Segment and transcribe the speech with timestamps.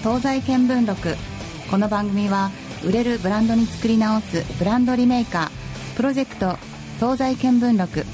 [0.00, 1.16] 東西見聞録。
[1.70, 2.50] この番組は
[2.84, 6.56] 売れるブランドに作り直すブランドリメーカープロジェクト
[7.00, 8.04] 東西見聞録。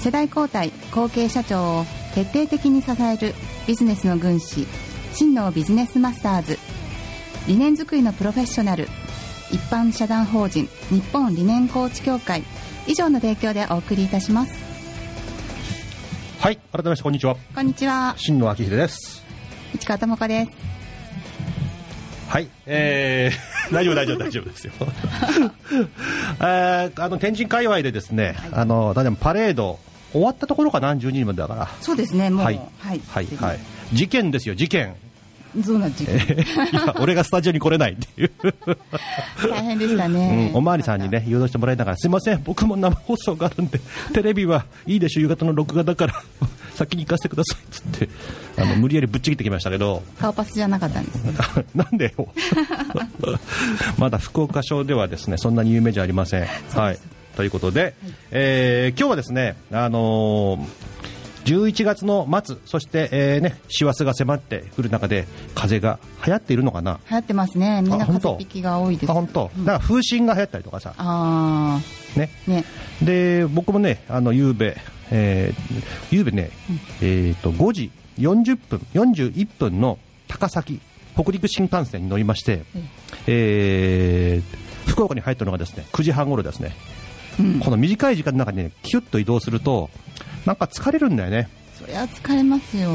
[0.00, 3.34] 世代交代後継社長を徹底的に支える
[3.66, 4.66] ビジネスの軍師
[5.12, 6.58] 真のビジネスマスターズ。
[7.46, 8.88] 理念作りのプロフェッショナル
[9.50, 12.42] 一般社団法人日本理念コーチ協会。
[12.86, 14.52] 以上の提供でお送りいたします。
[16.40, 17.36] はい改めましてこんにちは。
[17.54, 18.14] こんにちは。
[18.18, 19.24] 新野明秀です。
[19.74, 20.73] 市川智子です
[22.34, 22.48] はい。
[22.66, 24.72] えー、 大丈夫大丈夫大丈夫ですよ。
[26.40, 29.78] えー、あの天神界隈でですね、はい、あの例えばパレード
[30.10, 31.68] 終わったところかな12時までだから。
[31.80, 32.44] そうですねもう。
[32.44, 32.60] はい。
[32.80, 33.60] はい、はい、はい、
[33.92, 34.96] 事件ですよ事件
[35.56, 38.30] どうな事件、えー、 俺がスタジオに来れないっていう。
[39.48, 42.42] 大変でしたね、うん、おまわりさんにね誘導してもらいながらすいません。
[42.44, 43.80] 僕も生放送があるんで
[44.12, 46.14] テレビはいいでしょ夕方の録画だから
[46.74, 48.08] 先に行かせてくださいっつって
[48.60, 50.02] あの無理やりぶっちぎってきましたけど。
[50.18, 51.24] 顔パスじゃなかったんです
[51.74, 52.28] なんでよ。
[53.98, 56.46] まだ福岡省ではですねそんなに有名じゃありません。
[56.74, 56.98] はい。
[57.36, 57.92] ということで、はい、
[58.30, 60.93] えー、今日はですねあのー
[61.44, 67.00] 11月の末、そして、えーね、師走が迫ってくる中で風が流行っているのかな？
[67.10, 69.10] 流行ってますね、みんな風邪引きが多いです。
[69.10, 71.80] あ本当、うん、だから風疹が流行ったりとかさ、あ
[72.16, 72.30] ね。
[72.46, 72.64] ね。
[73.02, 74.76] で僕もね、あのゆうべ、
[75.10, 79.98] えー、ゆうべね、うん、えーと、5時40分、41分の
[80.28, 80.80] 高崎、
[81.14, 82.88] 北陸新幹線に乗りまして、うん、
[83.26, 86.74] えー、福岡に入ったのがですね9時半ごろですね、
[87.38, 89.90] うん、この短い時間の中に、ね、キュッと移動すると、
[90.46, 91.48] なんか疲れるんだよね。
[91.78, 92.90] そりゃ疲れますよ。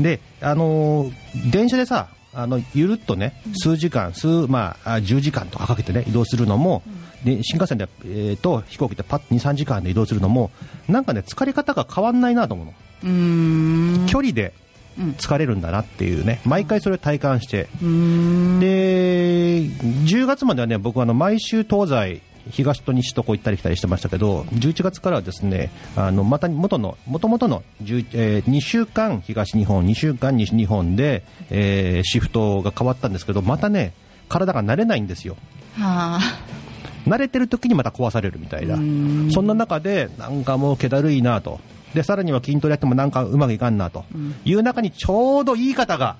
[0.00, 6.82] で、あのー、電車でさ、あのゆるっとね、数時間、数まあ、10時間とかかけてね移動するのも、
[7.26, 10.52] うん、新幹線で、えーと、飛行機でパッ2、3時間で移動するのも、
[10.88, 12.72] なんかね、疲れ方が変わんないなと思うの。
[13.02, 14.52] う距離で
[15.18, 17.86] 疲れるんだなっていうね、毎回それを体感して、で
[19.62, 33.94] 10月まではね、僕はあの毎週東西東と西とこう行ったり来たりしてましたけど11月からはですねあのまた元の元々の、えー、2週間東日本2週間西日本で、えー、シフトが変わったんですけどまたね
[34.28, 35.36] 体が慣れないんですよ。
[35.76, 36.20] はあ。
[37.06, 38.76] 慣れてる時にまた壊されるみたいな。
[39.32, 41.60] そんな中でなんかもう気だるいなと。
[41.94, 44.04] でさらには筋トレやってもなんかうまくいかんなと。
[44.44, 46.16] いう中にちょうどいい方が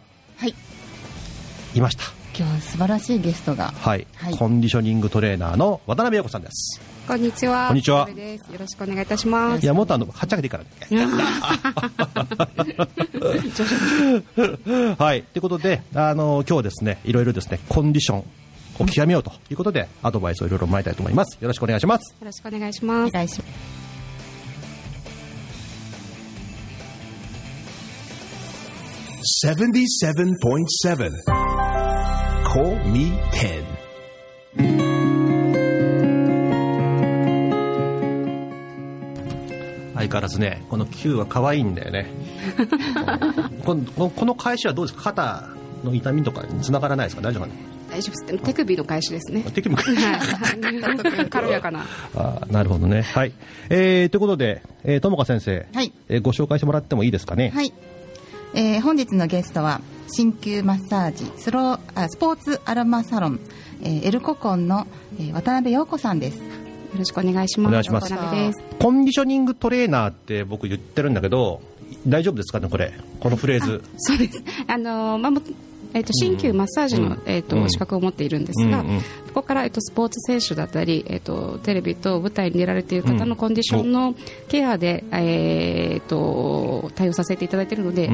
[0.48, 1.80] い。
[1.80, 6.80] ました、はい今日は素晴らしいゲストが、はい、はい、コンディショニングトレーナーの渡辺陽子さんです。
[7.06, 7.68] こんにちは。
[7.68, 8.08] こんにちは。
[8.08, 8.16] よ
[8.58, 9.62] ろしくお願いいたします。
[9.62, 10.64] いやもっとあのはっちゃけていいから
[14.96, 15.22] はい。
[15.22, 18.24] ということであの今日ですねいろいろですねコンディション
[18.78, 21.36] を極めようということで、アドバイスをいろいろもらいたいと思います。
[21.42, 22.16] よろしくお願いします。
[22.18, 23.10] よろしくお願いします。
[23.10, 23.50] お願いします。
[29.46, 31.89] 77.7
[32.44, 33.64] Call Me 10
[39.94, 42.06] 相変わらずねこの Q は可愛いんだよね。
[43.64, 45.04] このこの返しはどうですか？
[45.12, 45.48] 肩
[45.84, 47.22] の痛みとかにつながらないですか？
[47.22, 47.54] 大丈夫かな？
[47.90, 48.44] 大丈夫です。
[48.44, 49.42] 手首の返しですね。
[49.52, 50.02] 手首の返し。
[51.28, 51.84] 軽やかな。
[52.16, 53.02] あなるほどね。
[53.02, 53.32] はい、
[53.68, 55.92] えー、ということで、えー、友香先生、はい。
[56.08, 57.50] えー、ご紹介してもらってもいいですかね？
[57.54, 57.72] はい、
[58.54, 63.40] えー、本日のゲストは鍼灸マッサージスロあスポーツアロマサロン、
[63.82, 64.86] えー、エルココンの、
[65.18, 66.38] えー、渡辺陽子さんです。
[66.38, 66.42] よ
[66.98, 67.68] ろしくお願いします。
[67.68, 68.08] お願いします。
[68.78, 71.60] コンディショニングトレーナーって僕言ってるんだけど
[72.06, 72.52] 大丈夫です。
[72.52, 75.42] かねこれこのフレーズそうですあのー、まあ
[75.94, 78.84] えーと、鍼灸マッサージの、えーと資格を持っているんですが、
[79.26, 84.14] そこから、えーと、スポーツ選手だったり、えーと、テレビと舞台に出られている方のコンディションの
[84.48, 88.08] ケアで、えー、と対応させていただいているので、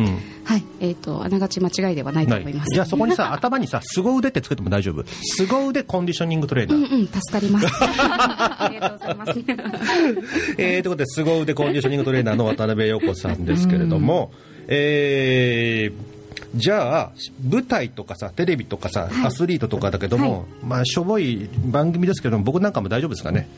[0.45, 0.65] はい。
[0.81, 2.75] えー、とあながち間違いではないと思います。
[2.75, 5.05] じゃあそこにさ 頭にさ凄腕ってつけても大丈夫？
[5.07, 7.67] 凄腕コンディショニングトレーナー、うんうん、助かります。
[7.81, 9.39] ありがとうございます、
[10.59, 14.33] えー、ということで凄腕コンディショニングトレーナーの渡辺陽子さんですけれども、
[14.69, 16.16] えー
[16.55, 17.13] じゃあ
[17.49, 23.49] 舞台とかさテレビとかさ、はい、アスリートとかだけども、はい、まあしょぼい番組ですけども僕なんかも大丈夫ですかね？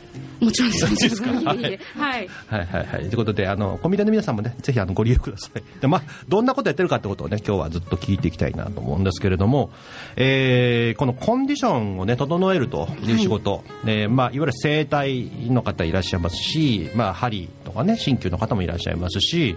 [0.41, 0.95] もちろんです。
[0.95, 3.01] ですか、はい、はいはいはい。
[3.01, 5.63] ということであのコミュニティの皆さんもねぜひあのご利用ください。
[5.81, 9.71] でまあどんなことやってるかってことをね今日はずっと聞いていきたいなと思うんですけれども、
[10.17, 13.63] えー、このコンディションをね整えるという仕事、はい。
[13.87, 19.57] えー、まあいわゆる整体の方いらっしゃいますしまあ針とかね鍼灸の方もいらっしゃいますし、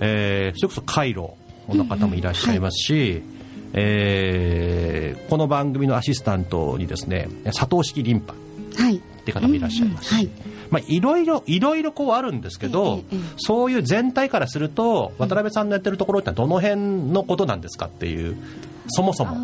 [0.00, 1.30] えー、それこそ回路
[1.74, 3.22] の方もいらっしゃいますし、うんはい、
[3.74, 8.36] えー、この番組のアシスタントにですね佐藤式リンパっ
[9.24, 10.30] て方もいらっしゃいますし、はい。
[10.70, 16.76] まあ、いろいろいろいろこうあるんですけど、えええ、そういう全体からすると渡辺さんのやってるところってどの辺
[17.12, 18.36] のことなんですかっていう
[18.88, 19.36] そもそも。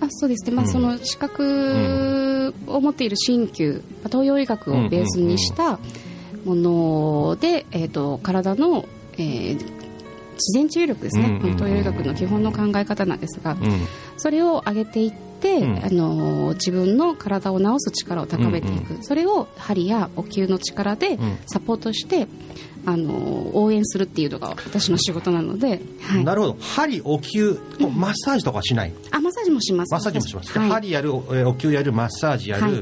[0.00, 5.78] あそうですね、まあ、その資格を持っている鍼灸、東洋医学をベースにした
[6.44, 8.84] もので、えーと、体の、
[9.14, 9.83] えー、
[10.34, 13.56] 自然治癒力ですね、東洋医学の基本の考え方なんですが、
[14.16, 22.26] それを上げていって、うん、あの自分の体を治す力を高めていく、うんうん、それを針やお灸の力でサポートして、
[22.86, 26.56] あの応援するっていうのが私の仕事なので、はい、なるほど。
[26.60, 29.92] 針お灸マッサージとかしない、あマッサージもします。
[29.92, 32.74] マッサージもします、はい、針やるお灸やるマッサージやる、はい、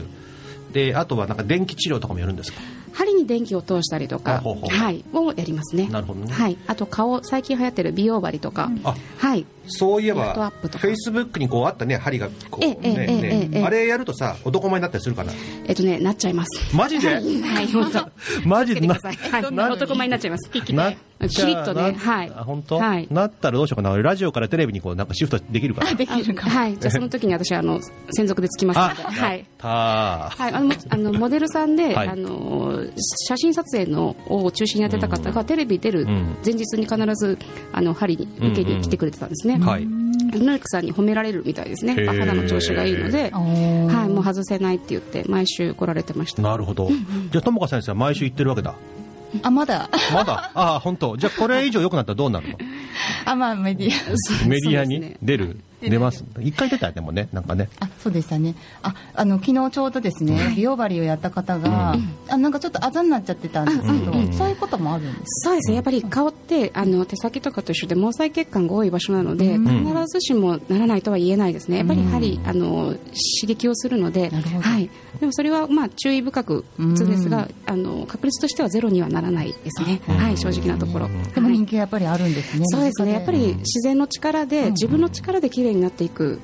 [0.72, 2.60] であとはなんか電気治療とかもやるんですか？
[2.92, 5.88] 針に電気を通したりとか、はい、をやりますね。
[5.88, 6.32] なるほどね。
[6.32, 8.70] はい、あと顔最近流行ってる美容針とか、
[9.18, 9.46] はい。
[9.68, 15.32] そういえばフェイスブックにこうあったね針がこう、ええねねあれやるとさ男前になったりするかな？
[15.66, 16.76] えっとねなっちゃいます。
[16.76, 17.14] マジで？
[17.14, 18.48] はい、 本当。
[18.48, 18.80] マジで？
[18.80, 18.94] な。
[18.94, 20.50] はい、男前になっちゃいます？
[20.72, 20.92] な
[21.28, 22.30] キリッとね、はい。
[22.30, 22.78] 本当？
[22.78, 23.08] はい。
[23.10, 23.96] なったらどうしようかな。
[24.00, 25.94] ラジオからテレビにこうなんかシフトできるかな。
[25.94, 26.48] できるか。
[26.48, 26.78] はい。
[26.78, 27.80] じゃその時に私あの
[28.10, 29.46] 専属でつきますので、はい。
[29.58, 30.52] はい。
[30.52, 32.82] あのあのモデルさんであの
[33.28, 37.38] 写真撮影のを中心にやってた方がテレビ出る前日に必ず
[37.72, 39.58] あの針に受けに来てくれてたんですね。
[39.58, 39.86] はい。
[39.86, 41.94] ノリクさんに褒められるみたいですね。
[42.06, 46.42] 肌の調子がいいので、はい、もう外せないって言って毎週来られてました。
[46.42, 46.88] なるほど。
[46.88, 48.74] じゃあ、ともか先生は毎週行ってるわけだ。
[49.42, 49.88] あ、まだ？
[50.12, 50.50] まだ？
[50.54, 51.16] あ、本当。
[51.16, 52.58] じゃあ、これ以上良くなったらどうなるの？
[53.24, 53.90] あ、まあ、メディ
[54.44, 54.46] ア。
[54.48, 55.58] メディアに出る？
[55.90, 56.24] 出ます。
[56.40, 57.28] 一回出たよでもね。
[57.32, 57.68] なんかね。
[57.80, 58.54] あそうでしたね。
[58.82, 65.74] ああの昨日ちょうどですね美容針をやった方が、うん、あなんかちょっとあざになっちゃってたんですけど、うん、そういうこともあるんですそうですね。
[65.76, 71.78] やっぱり顔ってあの手先とかと一緒で毛細血管が多い場所なので、うん、必ずしもならないとは言えないですね。
[71.78, 72.98] やっぱりやはりあの刺
[73.46, 74.90] 激をするので、はい、
[75.20, 81.08] でもそれはまあ注意深く普通ですが、あの確率としてはゼロにはならないですね、はい正直なところ。
[81.34, 82.64] でも人気やっぱりあるんですね。
[82.66, 83.12] そうですね。
[83.12, 86.40] やっぱり自然の力で、自分の力で綺麗になっていく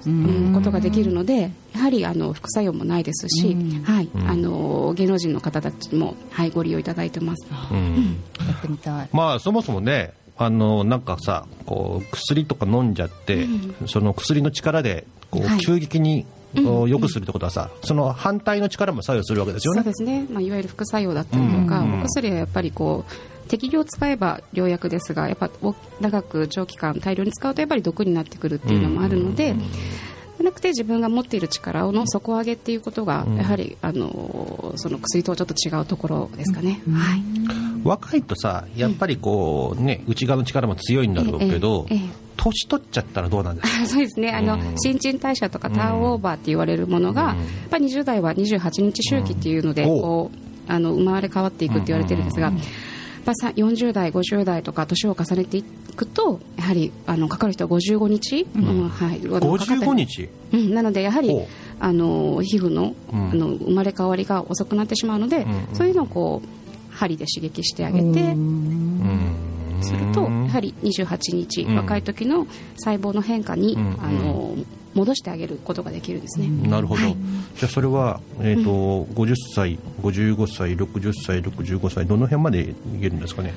[0.54, 9.08] ことができるのでやはりあの副作用もないですし、はい、あの芸能人の方たちも、はい、ご利用いただいてます、うん、やってみたい。
[9.12, 19.82] まあそもそもねあのなんかさこう薬とか飲んじゃって、うん、その薬の力でこう急激に、はい、よくするってことはさ、その反対の力も作用するわけですよね。
[19.82, 20.26] そうですね。
[20.30, 23.12] まあいわゆる副作用だったりとか、お薬はやっぱりこう
[23.48, 25.50] 適量使えば良薬ですが、やっぱ
[26.00, 29.54] 長く長期間大量に使うとやっぱり毒になってくるっていうのもあるので。
[30.40, 37.22] なくて自分が持っている力の底上げっていうことが、やはりあのその薬とちょっと違うところですかね、はい、
[37.84, 41.86] 若いとさやっぱりこう、ね、内側の力も強いんだろうけど、
[42.36, 43.86] 年取っちゃったらどうなんですか？
[43.90, 44.30] そうですね。
[44.30, 52.52] あの、新陳代謝とかターンオーバーって言われるものが、やっぱり20代は28日周期っていうので、こうあの生まれ変わっていくって言われてるんですが、
[53.28, 61.38] ぱ40代、50代とか年を重ねていくとやはりあのかかる人は55日、うん、はい、55日、うん、なのでやはり
[61.80, 68.36] あの皮膚の,、あの生まれ変わりが遅くなってしまうので、そういうのをこう針で刺激してあげて。
[69.80, 74.56] するとやはり28日、若い時の細胞の変化に、あの
[74.98, 76.48] 戻してあげることができるんですね。
[76.68, 77.02] なるほど。
[77.02, 77.16] はい、
[77.56, 83.54] じゃあそれはえっ、ー、と、うん、50歳、55歳、60歳、65歳どの辺までいけるんですかね？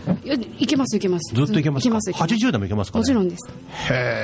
[0.60, 1.34] いけますいけます。
[1.34, 3.50] ずっといけますか？80代もいけますか、ね、もちろんです。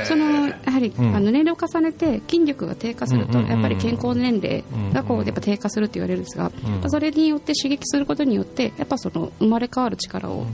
[0.07, 6.51] そのやはり、うん、あの年齢を重ねて筋力が低下すると、やっぱり健康年齢がこうやっぱ低下するって言われるんですが、
[6.83, 10.45] うん、それによって刺激することによってやっぱその生まれ変わる力を、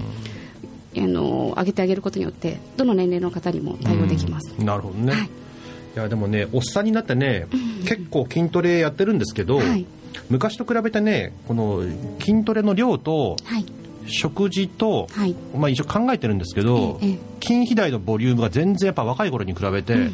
[0.96, 4.53] あの上げてあげることによってどの年齢の方にも対応できます。
[4.60, 5.12] なるほどね。
[5.12, 5.29] はい
[5.95, 7.47] いやでもねおっさんになってね、
[7.85, 9.85] 結構筋トレやってるんですけど、はい、
[10.29, 11.83] 昔と比べてねこの
[12.19, 13.38] 筋トレの量と、
[14.07, 20.09] 食事と、はい、まあ、一応考えてるんですけど、ええ、筋肥大のボリュームが全然やっぱ若い頃に比べて、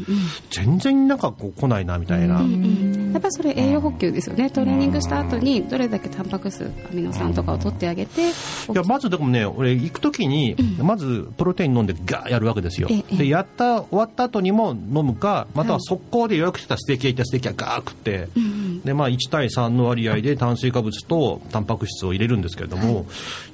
[0.50, 4.50] 全然なんかこう来ないなみたいな、うんうん、やっぱそれ栄養補給ですよね。
[4.50, 8.32] トレーニングした後にどれだけタンパク質アミノ酸とかを取ってあげてい
[8.74, 23.06] やまずでもね俺行く時に、まずプロテイン飲んでガーやるわけですよ、でやった終わった後にも飲むかまたは速攻で予約してたステーキ屋行ったステーキ屋ガー食って、うんうん、でまあ1対3の割合で炭水化物とタンパク質を入れるんですけれども、はい、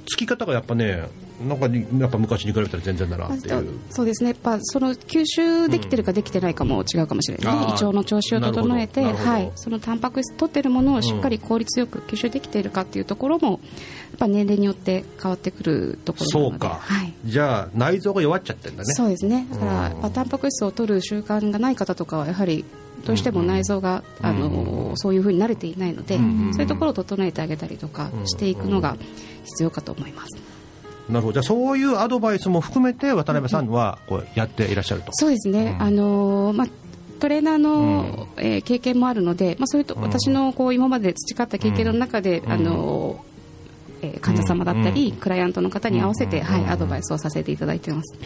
[0.08, 1.04] つき方がやっぱね
[1.42, 3.80] なんかやっぱ昔に比べたら全然だなっていう。
[3.90, 4.30] そうですね。
[4.30, 7.56] やっぱその吸収できてるかできてないかも違うかもしれない。
[7.56, 13.60] ね、うん、胃腸の調子を整えて、はい、そのタンパク質取ってるものをしっかり効率よく吸収できているかっていうところもやっ
[14.20, 18.94] ぱ年齢によって変わってくるところそうか、はい、じゃあ内臓が弱っちゃってるんだね。
[18.94, 19.48] そうですね。
[19.52, 22.64] だからやっぱタンパク質を取る習慣がない方とかはやはり
[23.06, 26.22] どうしても内臓が、あのそういうふうに慣れていないので、そ
[26.60, 28.98] ういうところを整えてあげたりとかしていくのが
[29.44, 30.55] 必要かと思います。
[31.10, 31.34] なるほど。
[31.34, 36.68] じゃあそういうアドバイスも含めて渡辺さんはこうやっていらっしゃると、そうですね、あのまあ
[37.20, 43.24] トレーナーの、うん、えー、経験もあるので、まあ、そういうと、私のこう今まで培った経験の中で、あの
[44.02, 48.18] え患者様だったり、クライアントの方に合わせて、はい、アドバイスをさせていただいてます。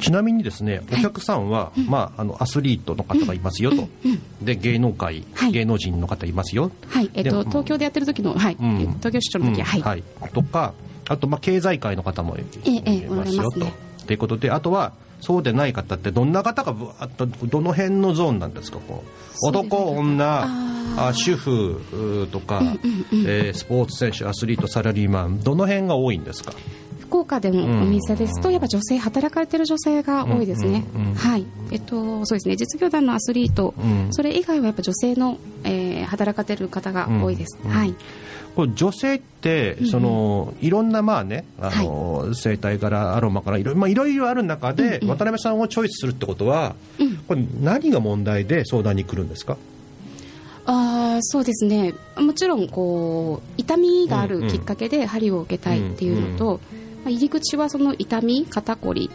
[0.00, 3.88] ちなみにですねお客さんは、まあ、あのアスリートの方がいますよと、
[4.40, 7.10] で芸能界、芸能人の方いますよ、はい。
[7.14, 8.56] えっと、東京でやってる時の、はい。
[8.56, 10.72] 東京出張の時は、はい、とか
[11.10, 12.42] あと、まあ、経済界の方もい
[13.08, 13.66] ますよと。
[14.06, 19.02] ということであとはそうでない方ってどんな方があとどの辺のゾーンなんですかこ
[19.42, 19.46] う。
[19.46, 20.24] 男女
[20.96, 22.62] あ主婦とか、
[23.12, 26.52] えー、スポーツ選手アスリートサラリーマンどの辺が多いんですか？
[27.00, 30.84] 福岡でもお店ですと、やっぱ女性、働かれてる女性が多いですね、
[31.16, 33.74] はい、えっと、そうですね、実業団のアスリート、
[34.10, 37.58] それ以外はやっぱ女性の、えー、働かれてる方が多いです。
[37.66, 37.96] はい。
[38.56, 49.56] これ女性ってその、いろんなまあねあの、はい、生態からアロマからいろ,、まあ、いろいろある中で、うんうん、渡辺さんをチョイスするってことは、うん、これ何が問題で相談に来るんですか？
[50.66, 51.94] あそうですね。
[52.16, 56.58] もちろんこう痛みがあるきっかけで針を受けたいっていうのと、うんうん。
[56.58, 59.10] まあ、入り口はその痛み肩こり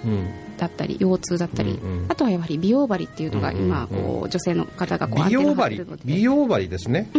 [0.58, 5.86] だったり、腰痛だったり、うんうん、あとはやはり美容針っていうのが今こう女性の方がこう美容針？
[6.06, 7.10] 美容針ですね、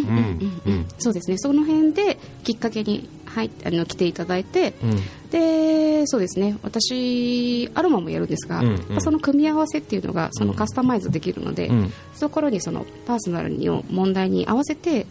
[0.99, 1.39] そうですね。
[1.39, 6.57] その辺できっかけに入あの来ていただいて、うん、でそうですね。
[6.63, 15.07] 私アロマもやるんですが、うんうん、その組み合わせっていうのがそのカスタマイズできるので、うん、そころにそのパーソナルの問題に合わせて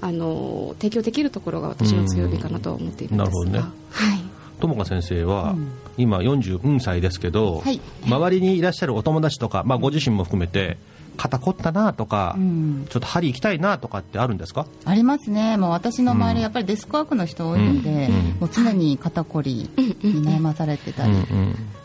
[0.00, 3.58] あの提供できるところが私の強みかなと思っているんですが、なるほどね、
[3.90, 4.27] はい
[4.60, 5.54] 友果先生は、
[5.96, 10.76] 今40歳ですけど、はい、周りにいらっしゃるお友達とか、まあ、ご自身も含めて
[11.16, 14.66] 肩凝ったなとか、うん、ちょっと針行きたいなとかってあるんですか？
[14.84, 15.56] ありますね。
[15.56, 21.12] もう私の周り、やっぱりデスクワークの人多いので、うん、もう常に肩こりに悩まされてたり、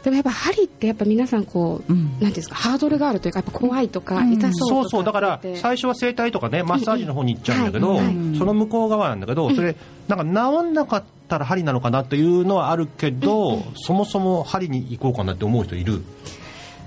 [0.04, 5.04] でもやっぱ針ってやっぱ皆さんこう、うん、なんていうんですかハードルがあるというかやっぱ怖いとか、痛そうとかそうそう。
[5.06, 8.00] だから最初は整体とかねマッサージの方に行っちゃうんだけど、
[8.38, 9.76] その向こう側なんだけど、それ
[10.10, 16.04] なんか治んなかったら針なのかなというのはあるけど、そもそも針に行こうかなって思う人いる。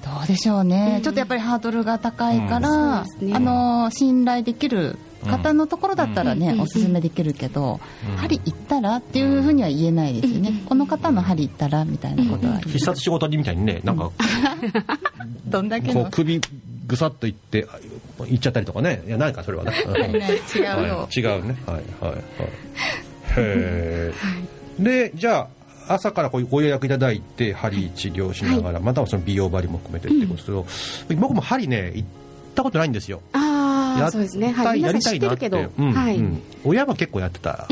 [0.04, 3.28] どうでしょうね、うん、ちょっとやっぱりハードルが高いから、うん。
[3.28, 7.80] ね、あの信頼できる方のところだったらね、うん、おすすめできるけど、
[8.16, 14.10] 針行ったらっていうふうには言えないですよね、この方の針行ったらみたいなことは、必殺仕事人みたいにねなんか、
[15.46, 16.08] どんだけの？
[16.10, 16.40] 首
[16.86, 17.66] ぐさっといって
[18.18, 19.02] 行っちゃったりとかね。
[19.06, 19.72] いやないかそれはね。
[20.54, 21.56] 違うよ、はい、違うね。
[21.66, 22.22] はいはいはい。
[23.36, 24.12] へえ、
[24.78, 25.48] でじゃ
[25.88, 30.46] あ朝からこうご予約いただいて針治療しながら、またはその美容針も含めてってことです
[31.08, 32.08] けど、僕も針ね行っ
[32.54, 33.20] たことないんですよ。
[33.32, 33.38] あ
[34.04, 36.20] あそうですね、はい、やりたいなって、うんはい。
[36.64, 37.68] 親は結構やってた。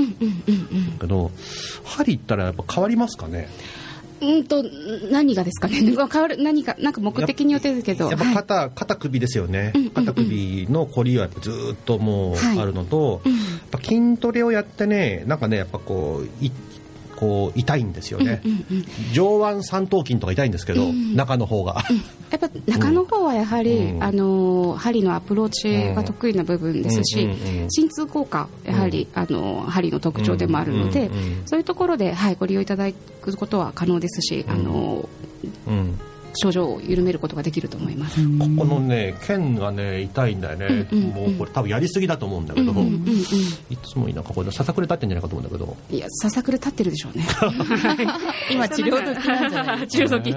[1.01, 1.31] けど
[1.85, 3.49] 針行ったらやっぱ変わりますかね？
[4.21, 4.65] うんと
[5.11, 5.81] 何がですかね？
[5.83, 8.09] 変わる何かなんか目的によってですけど。
[8.09, 16.45] やっぱ肩はい、肩首ですよね、肩首の凝りはずっともうあるのと、はい、やっぱ筋トレをやってねなんかねやっぱこう
[17.15, 22.03] こう痛いんですよね、うんうんうん、上腕三頭筋とか痛いんですけど、うん、中の方が、うん、や
[22.37, 27.29] っぱ中の方はやはり、うん、あの針のアプローチが得意な部分ですし、
[27.69, 31.11] 鎮痛効果やはり、あの針の特徴でもあるので、
[31.47, 35.09] そういうところで、はい、ご利用いただくことは可能ですし、あの
[36.37, 38.21] 症状を緩めることができると思います。
[38.39, 42.93] ここのね腱がね痛いんだよね、うんうんうん、もうこれ多分やりすぎだと思うんだけど、うんうんうん、
[43.71, 45.77] いつもなんかこれささくれ立ってんじゃないかと思うんだけど。
[45.91, 47.27] いやささくれ立ってるでしょうね。
[48.51, 50.33] 今治療時なんじゃない治療時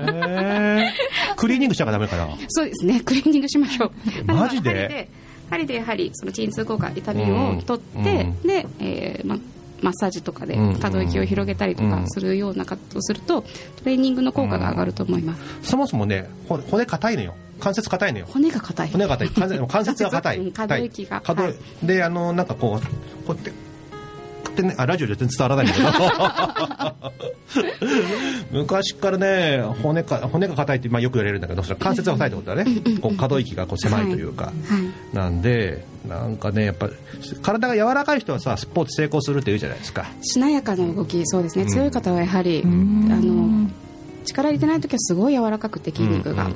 [1.35, 3.01] クリーニングしちゃダメかなそうですね。
[3.01, 3.91] クリーニングしましょう。
[4.25, 5.09] マジで？
[5.49, 9.39] 針でやはりその鎮痛効果痛みを取って、うん、で、えーま
[9.81, 13.47] マッサージとかで可動域を広げたりとかするような活動をするとト
[13.85, 17.35] レーニングの効果が上がると思います、そもそもね骨硬いのよ。
[17.59, 18.27] 関節硬いのよ。
[18.27, 18.89] 骨が硬い。
[18.89, 19.29] 骨が硬い。
[19.29, 20.51] 関節 が硬い。
[20.51, 21.21] 可動域が。
[21.25, 21.53] は
[21.83, 23.51] い、であのなんかこうこうやって
[24.57, 27.17] ってねあラジオで全然伝わらないんだけど。
[28.51, 32.99] 昔からね骨か骨が硬いって、まあ、よく言われるんだけどそれ関節が硬いってことだね。
[33.01, 34.51] こう可動域がこう狭いというか、
[35.13, 36.89] なんでなんかねやっぱ
[37.41, 40.05] 体が柔らかい人はさスポーツ成功するって言うじゃないですか。
[40.21, 43.69] しなやかな動きそうですね、強い方はやはり、あの
[44.27, 46.49] 力入れてない時はすごい柔らかくて筋肉が、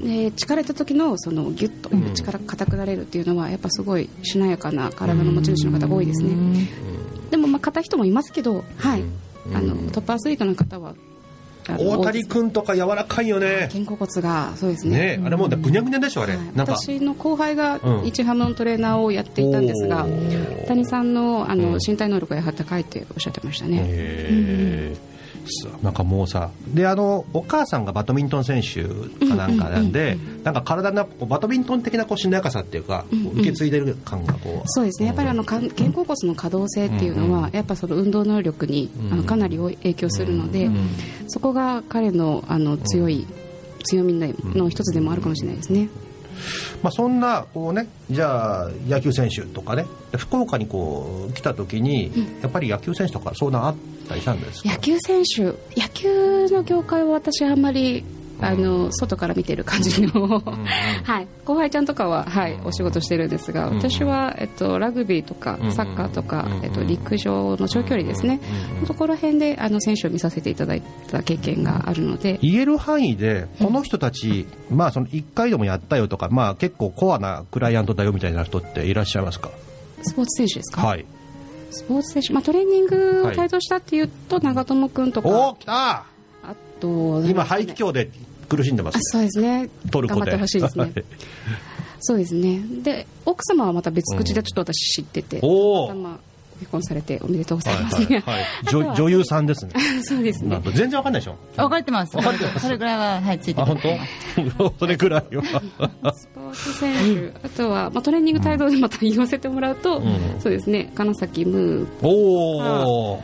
[0.00, 6.68] で力入れた時のそのギュッと力硬くなれるっていうのはやっぱすごいしなやかな体の持ち主の方が多いですね、
[7.30, 9.02] でもまあ硬い人もいますけど、はい、
[9.54, 10.94] あのトップアスリートの方は
[11.66, 13.70] 大谷君とか柔らかいよね。
[13.72, 24.94] 肩甲骨がそうですね、ね、あれもうぐにゃぐにゃでしょあれ、はい、私の後輩が一ハムのトレーナーをやっていたんですが、うん、谷さんのあの身体能力がやはり高いっておっしゃってましたね、
[25.82, 28.84] なんかもうさであのお母さんがバドミントン選手
[29.26, 34.68] かなんかなんで、なんか体のバドミントン的なこうしなやかさっていうか、受け継いでる感がこう。
[34.68, 35.08] そうですね。
[35.08, 40.70] やっぱりあの肩甲骨の可動性っていうのは、やっぱその運動能力に、あのかなり影響するので、
[41.28, 43.26] そこが彼のあの強い、
[43.84, 45.88] 強みの一つでもあるかもしれないですね。
[46.82, 49.86] まあ、そんなこう、ね、じゃあ野球選手とかね
[50.16, 52.12] 福岡にこう来た時に、
[52.42, 53.74] やっぱり野球選手とか相談あっ
[54.08, 55.42] たりしたんです野球選手
[55.80, 58.04] 野球の業界は私あんまり
[58.40, 60.42] あの外から見てる感じの、
[61.04, 68.40] はい、後輩ちゃんとかは、はい、お仕事してるんですが私は、えっと、ラグビーとかサッカーとか、えっと、陸上の長距離ですね、
[68.86, 72.38] そこら辺であの選手を見させていただいた経験があるので。
[72.42, 79.50] 言える範囲でこの人たち、まあ、その1回でもやったよとか、まあ、結構コアなクライアントだよみたいな人っていらっしゃいますか？
[80.02, 80.82] スポーツ選手ですか？
[80.86, 81.04] はい。
[81.70, 86.04] スポーツ選手、まあ、トレーニングを帯同したっていうと、長友君とか、お来たあ
[86.84, 88.10] と、今、肺気胸で
[88.48, 90.20] 苦しんでます、あそうですね、トルコで。
[90.20, 90.92] 頑張ってほしいですね。
[92.00, 92.60] そうですね。
[92.82, 96.18] で奥様はまた別口でちょっと私知ってて、おお、まあ、
[96.58, 99.72] 結婚されておめでとうございます、はいはいはい、 女女優さんですね。
[100.02, 100.50] そうですね。
[100.50, 101.36] なんと全然わかんないでしょ。
[101.56, 102.12] 分かれてます。
[102.14, 102.60] 分かれてます。
[102.60, 104.74] それぐらいははいついてあます本当？
[104.80, 105.42] それくらいは。
[106.14, 106.94] スポーツ選
[107.32, 110.04] 手、あとは、まあ、トレーニング帯同でまた言わせてもらうと、ん。
[110.40, 110.92] そうですね。
[110.94, 112.06] 金崎ムー。
[112.06, 113.22] おお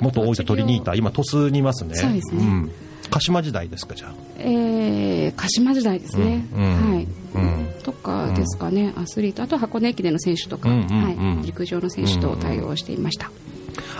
[0.00, 0.94] 元大分トリニータ。
[0.94, 1.96] 今鳥栖にいますね。
[1.96, 2.44] そうですね。
[2.44, 2.70] ん
[3.14, 4.12] 鹿島時代ですかじゃあ。
[4.38, 7.06] えー、鹿島時代ですね、うんうんはい、
[7.36, 7.68] うん。
[7.84, 9.44] とかですかね、アスリート。
[9.44, 11.36] あとは箱根駅伝の選手とか、うんうんうん。
[11.36, 13.30] はい、陸上の選手と対応していました、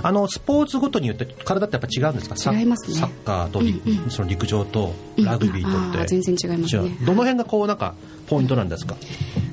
[0.03, 2.53] あのスポーツごとによって体ってやっぱ違うんですか？
[2.53, 2.97] 違いますね。
[2.97, 6.97] サッカーと、その陸上とラグビーとって、うん全然違いますね。
[7.07, 7.95] どの辺がこうなんか
[8.27, 8.97] ポイントなんですか、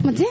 [0.04, 0.26] まあ、全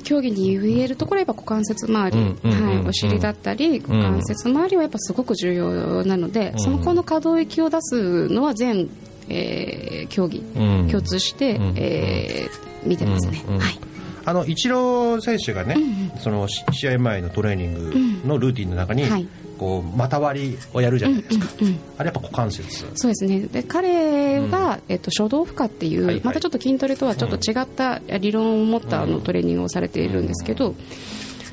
[0.00, 8.88] 競技に言えるところはやっぱ股関節周り、はい、お尻だったり股関節周りはやっぱすごく重要なので、その子の可動域を出すのは全、
[9.28, 10.88] えー競技、うん。
[10.88, 13.78] 共通して、うんえー見てますね、はい、
[14.24, 15.76] あのイチロー選手がね、
[16.20, 19.26] そのし試合前のトレーニングのルーティンの中に、はい
[19.58, 22.86] こう股割りをやるじゃないですか、うんうんあれやっぱ股関節。
[22.94, 23.40] そうですね。
[23.40, 26.24] で彼が、えっと、初動負荷っていう、はいはい。
[26.24, 30.76] またちょっと筋トレとはちょっと違った理論を持った、あのトレーニングをされているんですけど、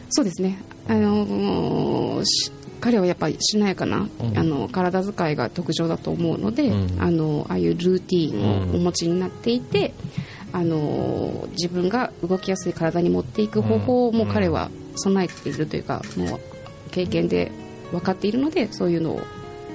[0.09, 2.21] そうですね、あの
[2.79, 7.01] 彼はやっぱりしなやかな、あの体使いが特徴だと思うので、うん。
[7.01, 9.93] あのああいうルーティンをお持ちになっていて、
[10.53, 16.39] あのー自分が動きやすい体に持っていく方法も彼は備えているというかもう
[16.91, 17.51] 経験で
[17.91, 19.21] 分かっているのでそういうのを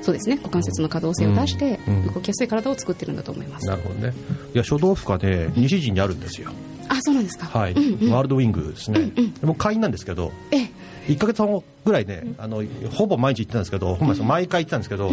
[0.02, 4.14] そうですね股関節の可動性を出してうん動きやすい体を作ってるんだと思います、なるほどね。
[4.54, 6.50] いや初動負荷で西陣にあるんですよ、
[6.88, 7.46] あそうなんですか。
[7.46, 10.70] はい、ワールドウィングですね、でも会員なんですけどええ。
[11.08, 15.10] 1か月後ぐらいねあのほぼ毎日行ってたんですけどほん毎回行ってたんですけど、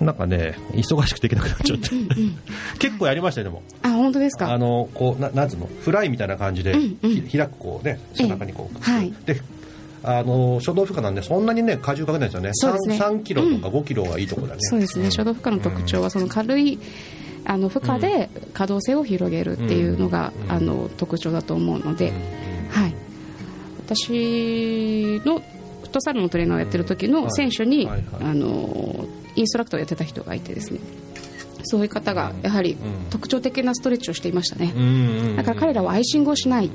[0.00, 1.90] なんかね忙しくできなくなっちゃって、
[2.78, 3.62] 結構やりましたよでも。
[3.82, 4.52] あ本当ですか？
[4.52, 5.66] あのこうななんつうの？
[5.66, 7.10] フライみたいな感じで、うんうん。
[7.28, 9.14] ひ開くこうね背中にこう、ええはい。
[9.26, 9.40] で
[10.04, 12.50] あの初動負荷なんでそんなにね荷重かけないですよね。
[12.52, 12.98] そうですね。
[12.98, 15.06] 3, 3キロとか5キロがいいところだね、そうですね。
[15.06, 16.78] 初動負荷の特徴はその軽い
[17.44, 22.12] あの負荷で可動性を広げるっていうのが、あの特徴だと思うので、
[22.70, 22.94] はい、
[23.86, 27.98] 私のフットサルのトレーナーをやってる時の選手に、あ
[28.34, 30.80] のインストラクターをやってた人がいてですね。
[31.66, 32.76] そういう方がやはり
[33.08, 35.36] 特徴的なストレッチをしていましたね、うんうんうん。
[35.36, 36.70] だから彼らはアイシングをしない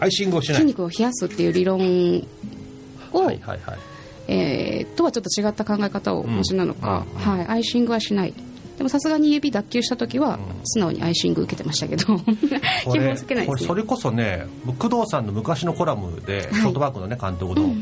[0.00, 0.56] アイシングをしない。
[0.56, 1.80] 筋肉を冷やすっていう理論
[3.12, 3.78] を、はいはいはい。
[4.28, 8.34] えーとはちょっと違った考え方をお持ちなのか、はい、アイシングはしない。
[8.76, 12.16] でもさすがに指脱臼した時は素直にアイシング受けてましたけど。
[12.16, 12.22] こ
[12.92, 13.46] れ基本つけないですね。
[13.46, 14.46] これそれこそね
[14.78, 17.74] 工藤さんの昔のコラムで、ソフトバンクのね監督の、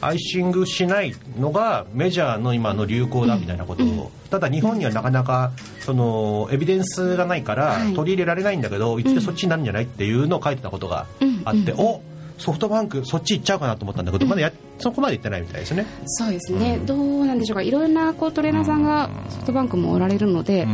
[0.00, 5.50] アイシングしないのがメジャーの今の流行だみたいなことを、ただ日本にはなかなか
[5.80, 7.94] そのエビデンスがないからはい。
[7.94, 11.06] 取り入れられないんだけど、いつでそっちになるんじゃないっていうのを書いてたことが
[11.46, 12.02] あって、お
[12.38, 15.86] ソフトバンクそっち行っちゃうかなと思ったんだけど、まだやそこまで行ってないみたいですね。
[16.04, 17.62] そうですね、どうなんでしょうか。
[17.62, 20.66] いろんなこうトレーナーさんがソフトバンクもおられるので、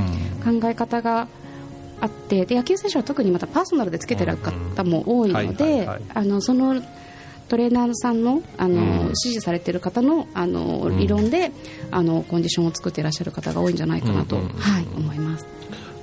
[0.45, 1.29] 考え方が
[2.01, 5.89] あってで野球選手は特にまたパーソナルでつけてる方も多いので
[6.41, 6.83] その
[7.49, 8.83] トレーナーさんのあの、うん。
[9.09, 11.53] 指示されている方のあの、理論で
[11.91, 14.57] あのコンディションを作っていらっしゃる方が多いんじゃないかなと、うんうんうん。
[14.57, 15.47] はい、思います。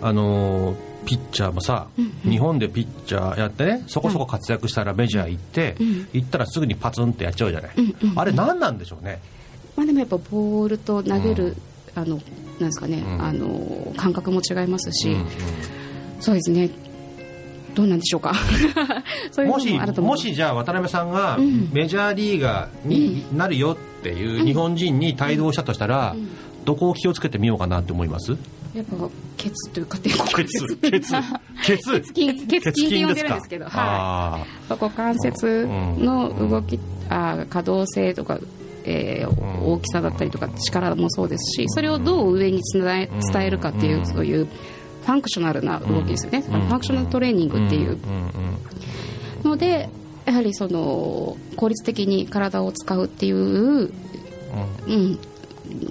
[0.02, 1.88] あのーピッチャーもさ、
[2.24, 5.76] 日本でピッチャーやってねそこそこ活躍したらメジャー行って、
[6.14, 7.72] 行ったらすぐにパツンってやっちゃうじゃない、
[8.16, 9.20] あれ何なんでしょうね？
[9.76, 11.56] まあ、でもやっぱボールと投げる、
[11.96, 12.16] あの
[12.60, 15.16] なんですかね、あの感覚も違いますし、
[16.20, 16.70] そうですね。
[17.76, 18.34] どうなんでしょうか？
[19.32, 21.70] そういうのもしもしじゃあ渡辺さんがん。
[21.72, 26.16] メジャーリーガーになるよっていう日本人に帯同したとしたら、
[26.66, 28.36] どこを気をつけてみようかなって思います？
[28.76, 31.02] やっぱ血というか血血血
[31.64, 34.70] 血血筋血筋って呼んでるんですけどはい。
[34.70, 36.80] 股関節の動き、
[37.10, 38.40] あ可動性とか
[38.86, 47.98] えー、大きさだったりとか力もそうですしそれをどう上に伝え伝えるかっていうそういうファンクショナルな動きですよね、ファンクショナルトレーニングっていう。
[49.44, 49.90] ので
[50.26, 55.20] やはりその効率的に体を使うっていう、うん、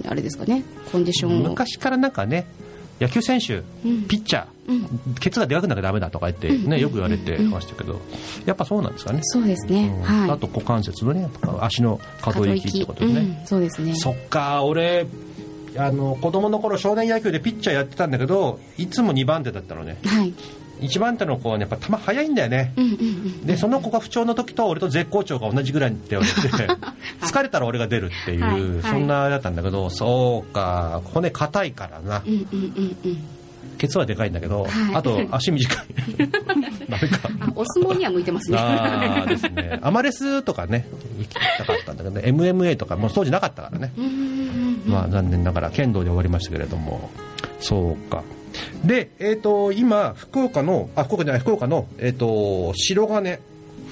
[0.07, 0.63] あれですかね。
[0.93, 1.49] コンディションを。
[1.51, 2.47] 昔からなんかね
[3.01, 8.01] 野球選手、うん、ピッチャー、うん、ケツがでかくなきゃダメだとか言ってね、ねよく言われてましたけど、
[8.45, 9.21] やっぱそうなんですかね。
[9.23, 9.91] そうですね。
[10.03, 11.29] はい、あと股関節のね、
[11.61, 13.43] 足の可動域ってことですね。
[13.47, 13.95] そうですね。
[13.95, 15.07] そっか、俺
[15.77, 19.99] あの子供の頃少年野球でピッチャーやってたんだけど、いつも2番手だったのね。
[20.05, 20.35] はい。
[20.81, 26.39] 一番手の子は、ね、やっぱ球速いんだよね、うんうんうん、でその子が不調の時と俺と絶好調が同じぐらいって言われて。
[27.21, 33.19] 疲れたら俺が出るっていう、はいはい、そんなだったんだけどそうか骨硬いからな、うんうんうんうん。
[33.79, 35.87] ケツはでかいんだけど、はい、あと足短い。
[36.89, 37.29] ダメか。
[37.55, 38.59] お相撲には向いてますね。
[38.59, 39.79] あですね。
[39.83, 40.87] アマレスとかね
[41.19, 43.93] 行きたかったんだけど、ね、MMA とかもう当時なかったからね。
[44.87, 47.11] まあ残念ながら剣道で終わりましたけれども。
[47.61, 48.23] そうか
[48.85, 53.41] で、えーと、今、福岡の、あ福岡じゃない、福岡の、えーと、白金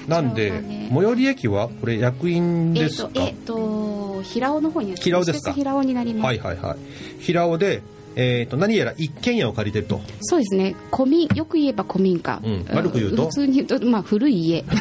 [0.07, 0.51] なんで、
[0.89, 5.53] 最寄り駅は、これ、役員ですか、えっ、ー、と、平尾の方に平尾ですか？
[5.53, 6.25] 平尾になります。
[6.25, 6.77] はいはいはい。
[7.21, 7.81] 平尾で、
[8.19, 10.01] えーと、何やら一軒家を借りてると。
[10.21, 10.75] そうですね。
[10.91, 13.25] 古民よく言えば古民家、うん、悪く言うと？
[13.27, 14.63] 普通に言うと、まあ、古い家。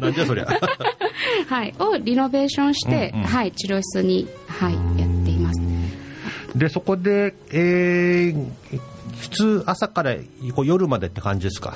[0.00, 0.46] なんじゃそりゃ。
[1.48, 1.74] はい。
[1.78, 5.60] をリノベーションして、うんうん、はい、治療室に、はい、やっています
[6.54, 8.50] でそこで、えー、
[9.16, 10.16] 普通朝から
[10.64, 11.74] 夜までって感じですか？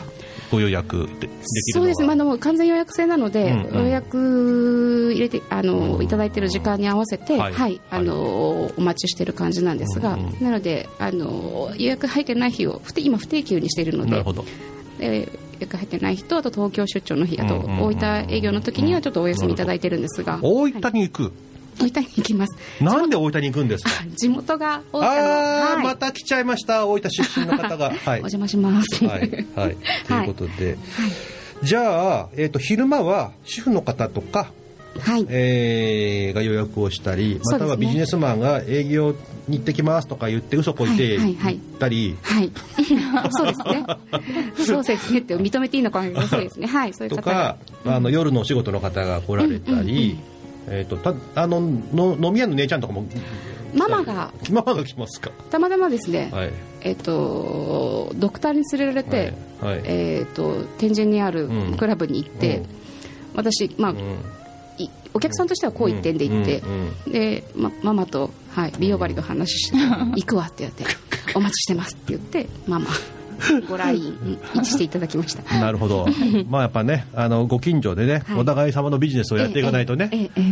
[0.51, 1.29] ご予約で
[1.73, 14.45] そうですね、まあ、の完全予約制なので、うんうん、予約入れてあの、いただいてる時間に合わせて、はい、はい、あのお待ちしてる感じなんですが、うんうん、なのであの予約入ってない日を今不定休にしているのでなるほど。
[15.01, 15.29] で予
[15.61, 21.33] 約入ってない人あと東京出張の日あと大分営業の時にはちょっとお休みいただいてるんですが、大分に行く、はい
[21.79, 22.57] 大分に行きます。
[22.83, 23.91] なんで大分に行くんですか？
[24.17, 26.87] 地元が大分のああ、はい、また来ちゃいました。
[26.87, 29.05] 大分出身の方が、はい、 お邪魔します。
[29.05, 29.21] はい、
[29.55, 30.77] はい、 ということで、はい、
[31.62, 34.51] じゃあ、えーと、昼間は主婦の方とか
[34.99, 35.27] はい。
[35.29, 39.15] えー、が予約をしたりまたはビジネスマンが営業
[39.47, 43.87] に行ってきますとか言って嘘こいて行ったり、はい、はい、そうですね。
[44.65, 46.67] そうですねって認めていいのかそうですね。
[46.67, 50.36] はいそういう方とか、あの夜のお仕事の方が来られたり、うんうんうん
[50.69, 53.07] えーと、たあのの飲み屋の姉ちゃんとかも
[53.75, 54.33] ママが。
[54.51, 55.31] ママが来ますか？
[55.51, 56.53] たまたまですね、はい、
[56.83, 61.49] えっ、ー、とドクターに連れられて、はいはい、えっ、ー、と天神にある
[61.79, 62.67] クラブに行って、うん、
[63.35, 64.19] 私まあ、うん、
[65.15, 66.61] お客さんとしてはこう一点で行って、
[67.07, 69.77] うん、で、ま、ママと、はい、美容針の話して
[70.17, 70.85] 行くわって言って
[71.35, 72.87] お待ちしてますって言ってママ
[73.68, 75.42] ご来院していただきました。
[75.59, 76.07] なるほど。
[76.49, 80.42] まあやっぱね、あのご近所でね、はい、お互い様のビジネスをやっていかないとね、えええ、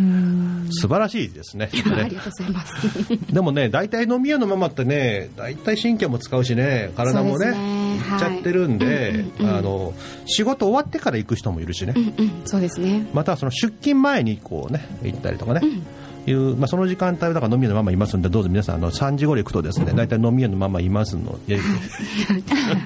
[0.70, 1.70] 素晴らしいですね。
[1.72, 2.74] ねありがとうございます。
[3.32, 9.94] でもね、大体飲み屋のママってね、大体神経も使うしね、体もね、いっちゃってるんで、あの
[10.26, 11.94] 仕事終わってから行く人もいるしね。
[11.96, 13.06] うんうん、そうですね。
[13.12, 15.60] またその出勤前にこうね行ったりとかね。
[15.62, 15.82] うん
[16.26, 21.58] いう、まあ、その時間帯だから飲み屋のママいますんでどうぞ皆さんあの3時頃行くとですね大体飲み屋のママいますので、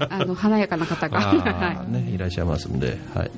[0.09, 2.19] あの華やかな方が、ね、い。
[2.19, 3.31] らっしゃいますんで、はい。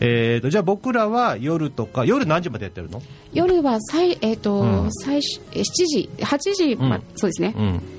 [0.00, 3.02] えーと、じゃあ僕らは夜とか夜何時までやってるの？
[3.32, 7.97] 夜は最、えーとうん、最7時8時、まあ、そうですね、うん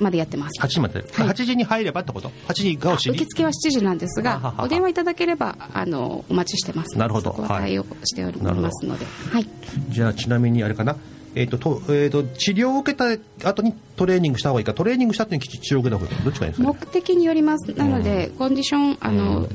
[0.00, 0.60] までやってます。
[0.62, 6.98] 8時まで、はい、8時に入ればってこと？8時が受付は7時なんですがお電話いただければあのお待ちしてます。
[6.98, 7.32] なるほど。
[7.46, 9.48] 対応しておりますので、はい、
[9.90, 10.96] じゃあちなみにあれかな？
[11.34, 13.04] えーととえーと、治療を受けた
[13.48, 14.72] 後にトレーニングした方がいいか？
[14.74, 16.24] トレーニングした後に治療を受けた方がいいか？
[16.24, 17.72] どっちがいいですか、ね、目的によります。
[17.74, 19.48] なので、うん、コンディションあの、うん、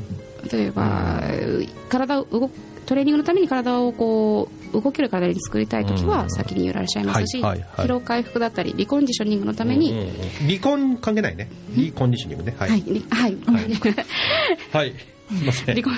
[0.51, 2.49] 例えば、うん、体を動
[2.85, 11.49] トレーニングのために体をこう動ける体に作りたい時は先にいらっしゃいますし、疲労回復だったりリコンディショニングのために、うんうんうん、リコン関係ないね。
[11.75, 12.55] リコンディショニングね。
[12.57, 12.69] はい。
[12.69, 13.37] はい、はい、
[14.71, 14.93] はい、
[15.75, 15.93] リコン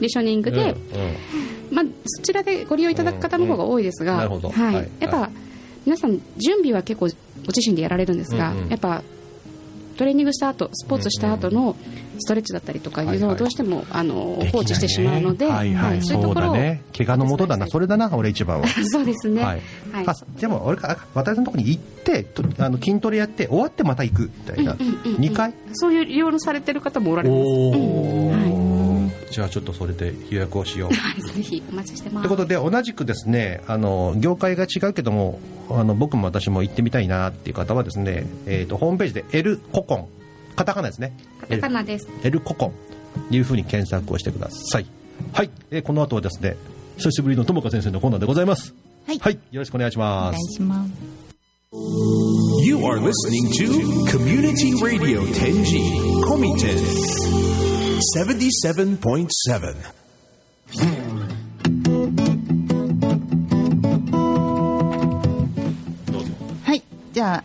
[0.00, 0.76] ディショニングで、うんうん、
[1.70, 4.34] まあ、そちらでご利用いただく方の方が多いですが、うん。
[4.34, 5.30] うん、はい、やっぱ、
[5.84, 7.12] 皆さん準備は結構ご
[7.48, 9.02] 自身でやられるんですが、うんうん、やっぱ
[10.02, 11.76] トレーニングした後スポーツした後の
[12.18, 14.14] ストレッチだったりとかいうのをどうしても、あの
[14.50, 16.82] 放置してしまうので、はいはい、そういうところね。
[16.96, 17.68] 怪我のもとだな。
[17.68, 18.66] それだな俺一番は。
[18.90, 19.62] そうですね、はい。
[19.92, 22.26] はい、でも俺か渡辺さんのところに行って
[22.58, 25.54] あの筋トレやって終わってまた行くみたいな、うんうんうんうん、2回？
[25.74, 29.02] そういう利用されてる方もおられます、うん。
[29.02, 30.90] はい、じゃあちょっとそれで予約をしよう。
[31.32, 32.28] ぜひお待ちしてます。
[32.28, 35.38] ということで同じくですねあの業界が違うけども
[35.78, 40.08] あの僕も私も行ってみたいなっていう方はですね、えーと、ホームページで L ココン
[40.56, 41.16] カタカナですね。
[41.40, 42.08] カタカナです。
[42.22, 42.72] L ココン
[43.30, 44.86] いうふうに検索をしてください。
[45.32, 46.56] はい、えー、この後はですね
[46.96, 48.74] 久しぶりの友香先生のコーナーでございます。
[49.06, 50.36] はい、はい、よろしくお願いします。
[50.36, 50.90] お願いします。
[52.64, 55.80] You are listening to Community Radio Tenji
[56.22, 56.76] Komiten.
[58.14, 60.01] 77.7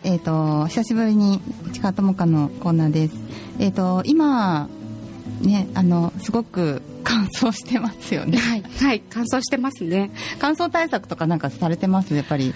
[0.04, 0.22] えっ、ー、
[0.62, 1.40] と、久しぶりに
[1.72, 3.14] 市川智香のコーナーです。
[3.58, 4.68] えっ、ー、と、今、
[5.40, 8.36] ね、あの、すごく 乾燥してますよね。
[8.38, 10.10] はい、はい、乾燥してますね。
[10.38, 12.14] 乾燥対策とかなんかされてます？
[12.14, 12.54] やっぱり。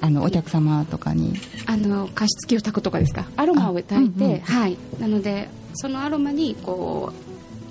[0.00, 1.32] あのお客様とかに
[1.64, 3.24] あの加湿器を炊くとかですか？
[3.38, 7.23] アロマを炊いて、うんうん、はいなのでそのアロマにこう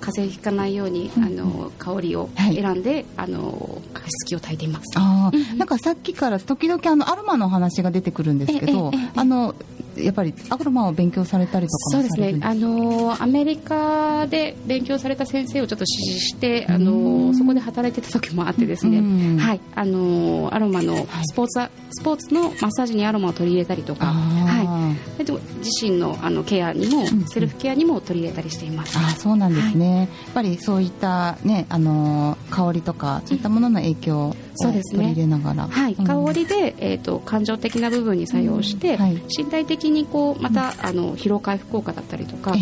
[0.04, 4.84] 風邪ひかないように、うん、あの香りを選んで、はい、あの加湿器を炊いています。
[4.96, 9.54] あ、うん、なんかさっきから時々あのアロマの話が出てくるんですけど、あの
[9.96, 12.38] やっぱりアロマを勉強されたりとかそうですね。
[12.42, 19.60] あのアメリカで勉強された先生をちょっと支持してあのそこで働いてた時もあってですね、はい。
[19.74, 28.96] あのアロマのスポーツ、はい、スポーツのマッサージにアロマを取り入れたりとか、はい、で自身のあのケアにも、セルフケアにも取り入れたりしています。
[28.98, 38.98] あそうなんですね、やっぱりそういったねあの香りとかそういったものの影響を取り入れながら、はい、香りで、えー、と感情的な部分に作用して、
[39.36, 42.54] 身体的にこうまた、あの疲労回復効果だったりとか、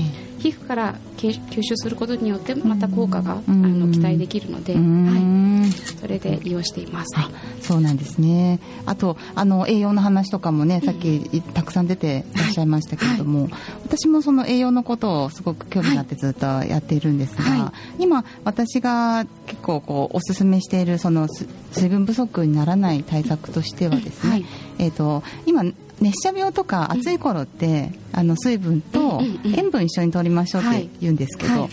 [0.42, 7.16] 皮膚から吸収することによってまた効果が、あの期待できるので、はい、それで利用しています。
[7.60, 8.58] そうなんですね。
[8.84, 13.50] あとあの栄養の話とかもね、さっきたくさん出ていらっしゃいましたけれども、
[13.84, 21.28] 私もその栄養のことをすごく興味があってずっとやっているんですが、今私が結構こうおすすめしているその
[21.70, 24.44] 水分不足にならない対策としてはですね、
[24.78, 25.62] えっ、と今
[26.02, 31.68] 熱射病とか暑い頃って、あの水分と塩分一緒に取りましょうって言うんですけど、や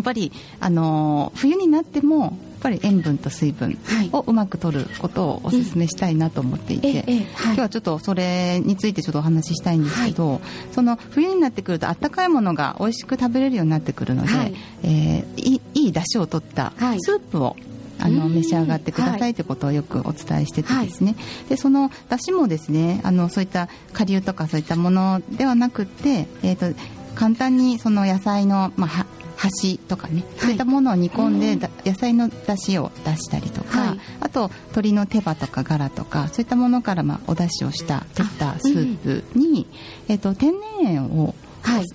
[0.00, 2.32] っぱりあの冬になってもやっ
[2.64, 3.78] ぱり塩分と水分
[4.12, 7.04] をうまく取ることをお勧めしたいなと思っていて、
[7.44, 10.40] 今日はちょっとそれについてちょっとお話ししたいんですけど、
[10.72, 17.56] その冬になってくるとあったかいものが美味しく食べれるようになってくるので、はい、えー、いい出汁を取ったスープを
[18.00, 19.44] あの召し上がってくださいとい。
[19.44, 26.78] うことをよくお伝えしててですね、はい、でそのだしもですねあのそういった顆粒とかそういったものではなくて、えーと、
[27.14, 39.66] 簡単にその野菜の、まあ、端とかね、そういったものを煮込んで、野菜の出汁を出したりとか、はい、あと鶏の手羽とかガラとかそういったものからまあお出汁をした取ったスープに、
[40.08, 41.34] えーと天然塩をはい、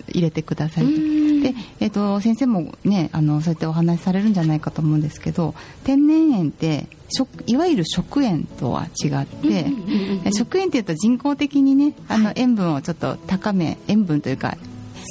[0.10, 0.92] 入れてくださいと。
[0.92, 6.88] で、えーと、先生もねあのそうやってお話しされるんじゃないかと思うんですけど天然塩って
[7.48, 9.66] いわゆる食塩とは違って、
[10.32, 14.58] 食塩っていうと人工的にねあの塩分をちょっと高め塩分というか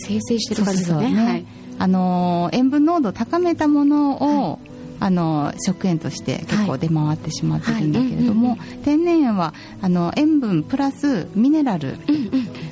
[0.07, 1.25] 生成してる感じですね、ね。
[1.25, 1.47] はい、
[1.79, 4.59] あの塩分濃度を高めたものを、
[5.01, 11.99] あの食塩として結構出回ってしまってるんだけれども、天然塩はあの塩分プラスミネラル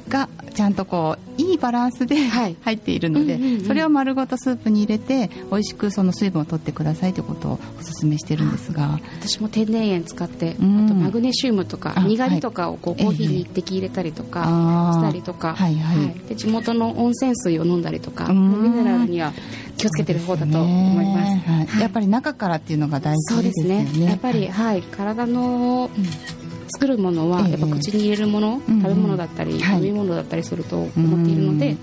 [0.08, 8.98] がちゃんとこういいバランスで入っているので、それを丸ごとスープに入れて美味しくその水分を取ってくださいということをお勧めしてるんですが。
[9.20, 16.28] 私も天然塩使って、あとマグネシウムとかにがりとかをこうコーヒーに一滴入れたりとかしたりとか、はいはい。
[16.28, 19.32] で地元の温泉水を飲んだりとかミネラルには
[19.76, 23.84] 気をつけてる方だと思います、はい、やっぱり中からっていうのが大事ですね。
[23.84, 24.06] ですね。
[24.06, 25.90] やっぱり、はい、体の、
[26.68, 31.76] 作るものはやっぱ口に入れるもの、食べ物だったり、飲み物だったりすると思っているので、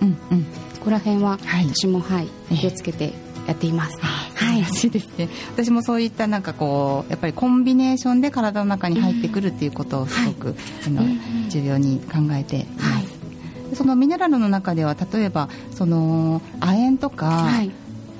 [0.80, 3.14] ここら辺は私も、はい、気をつけて
[3.48, 3.98] やっています。
[4.00, 5.30] はい、しいですね。
[5.54, 11.04] 私もそういったなんかこうやっぱりコンビネーションで体の中に入ってくるっていうことをすごく、あの
[11.50, 13.76] 重要に考えています。
[13.76, 17.72] そのミネラルの中では例えばその亜鉛とか、はい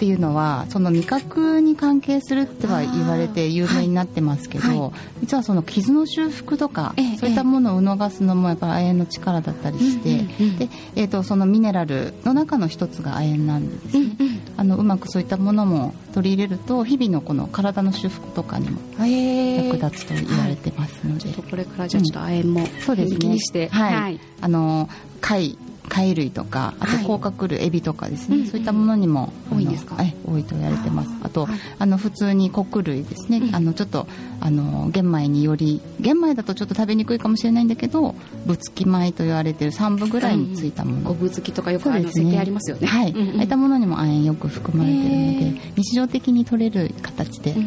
[0.04, 4.80] っていうのはその味覚に関係するっては言われて有名になってますけど、はい。
[4.80, 23.20] はい、実はその傷の修復とか、ええ、そういったものを促すのもやっぱり亜鉛の力だったりして、うんうん、でえーと、そのミネラルの中の一つが亜鉛なんですね、うんうん、あのうまくそういったものも取り入れると日々のこの体の修復とかにも役立つと言われてますので、はい、これからじゃあちょっと亜鉛も、そうですね。
[23.20, 24.90] 気にして、はい、あの
[25.22, 25.58] 貝
[25.94, 29.96] 貝類とかあと甲殻類、エビとかですね、そういったものにも多いですか？
[30.26, 31.10] 多いと言われてます。
[31.22, 34.08] あと、あの普通に穀類ですね、あのちょっと
[34.40, 42.88] あの玄米により玄米だとちょっと食べにくいかもしれないんだけどぶつき米と言われてる3部ぐらいについたもの、ごぶつきとかよくあの設定ありますよね。
[42.88, 47.64] はい、ああいったものにも亜鉛よく含まれてるので日常的に取れる形で、はい、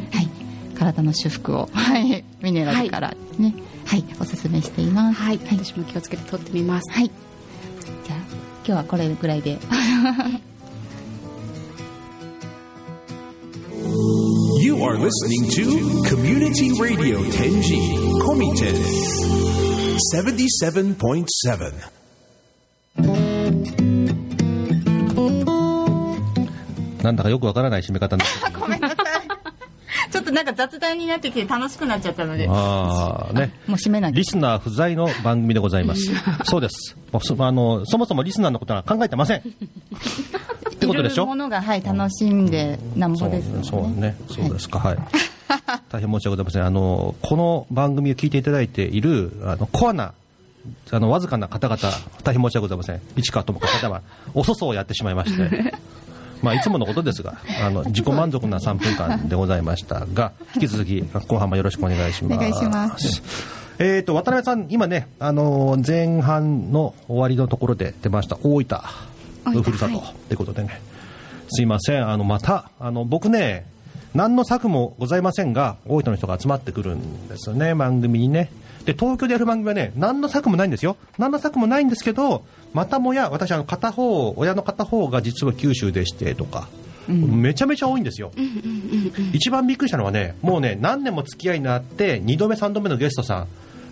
[0.77, 3.55] 体の修復を、はい、ミネラルからですね、
[3.87, 4.05] はい。
[4.21, 5.23] おすすめしています。
[5.23, 6.91] はい、私も気をつけて撮ってみます。
[6.93, 7.11] はい
[8.67, 9.59] 日はこれぐらいで
[14.61, 17.79] You are listening to Community Radio Tenji
[18.21, 18.75] Komiten
[20.15, 21.91] 77.7.
[27.03, 29.06] なんだかよくわからない締め方になってるごめんなさい
[30.17, 36.11] ちょっとなんか雑談になってきて楽しくなっちゃったのでああねもう締めなきゃリスナー不在の番組でございます。
[36.45, 36.97] そうです。
[37.13, 39.39] もうそあのそもそもリスナーのことは考えてません。
[39.41, 39.43] っ
[40.79, 41.27] てことでしょ？
[41.27, 44.99] ものがはい楽しんでなんぼですよねそうね、そうですか、はい。
[45.91, 46.65] 大変申し訳ございません。
[46.65, 50.15] あのこの番組を聞いていただいているあのコアな
[50.91, 51.81] あのわずかな方々
[52.25, 53.01] 大変申し訳ございません。
[53.17, 54.01] 市川智子方は
[54.35, 55.75] お粗相をやってしまいまして。
[56.47, 62.39] まあ、いつものことですが、あの 自己満足な3分間でございましたが、引き続き後半もよろしくお願いします。
[62.39, 63.23] お願いします。
[63.81, 68.81] えー、と渡辺さん、今ね、あのー前半の終わりのところで出ました大分
[69.47, 70.07] のふるさとはい。
[70.29, 70.81] ということでね、
[71.49, 73.67] すいません、あのまたあの僕ね、
[74.15, 78.51] 何の策もございませんが、大分の人が集まってくるんですよね、番組にね。
[78.85, 82.45] で東京でやる番組はね、何の策もないんですよ、何の策もないんですけど、
[82.77, 86.69] またもや、私、あの片方、親の片方が実は九州でしてとか、
[87.09, 88.33] めちゃめちゃ多いんですよ。
[89.33, 93.49] 一番びっくりしたのはね、もうね、何年も付き合いになって、2度目、3度目のゲストさん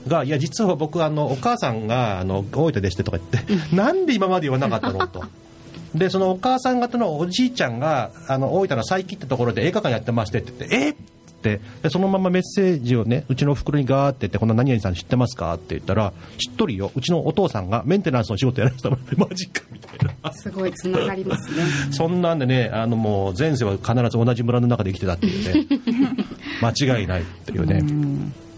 [0.06, 3.30] が、いや、実は僕、あのお母さんがあの大分でしてとか言っ
[3.70, 5.24] て、なんで今まで言わなかったのと。
[5.94, 11.13] でそのお母さん方のおじいちゃんがあの大分の佐伯ってところで映画館やってましてって言ってえっって
[11.44, 15.52] でそのままメッセージをねうちの袋にガーって言ってこの何々さん知ってますか？
[15.54, 16.90] って言ったら知っとるよ。
[16.94, 20.32] うちのお父さんがメンテナンスの仕事やられてたのマジかみたいな。
[20.32, 21.62] すごいつながりますね。
[21.92, 25.78] そんなんでねあのもう前世は必ず同じ村の中で生きてたっていうね。
[26.62, 27.82] 間違いないっていうね。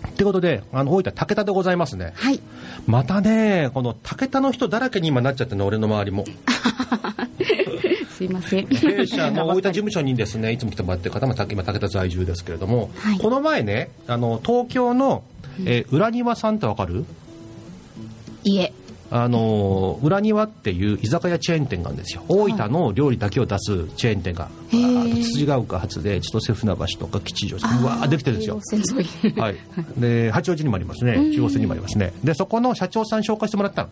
[0.09, 2.13] ってことであの大分武田でございますね。
[2.15, 2.41] はい。
[2.87, 6.25] またねこの武田の人だらけに今なっちゃってるの俺の周りも
[8.17, 8.67] すいません。
[8.67, 13.19] 弊社の 大分事務所にですねいつも来てもらってる方も今武田在住ですけれども、はい。
[13.19, 15.23] この前ねあの東京の、
[15.65, 17.05] えー裏庭さんってわかる？
[18.45, 18.73] いえ。
[19.09, 22.25] あの裏庭っていう居酒屋チェーン店があるんですよ。
[22.29, 24.97] 大分の料理だけを出すチェーン店が、へー。
[24.97, 27.69] わーっと辻ヶ丘発で千歳船橋とか吉祥寺。
[27.79, 28.61] うわーできてるんですよ。
[29.41, 29.57] はい、
[29.97, 33.89] で八王子にもありますね、中央線にもありますね、でそこの社長さん紹介してもらったの。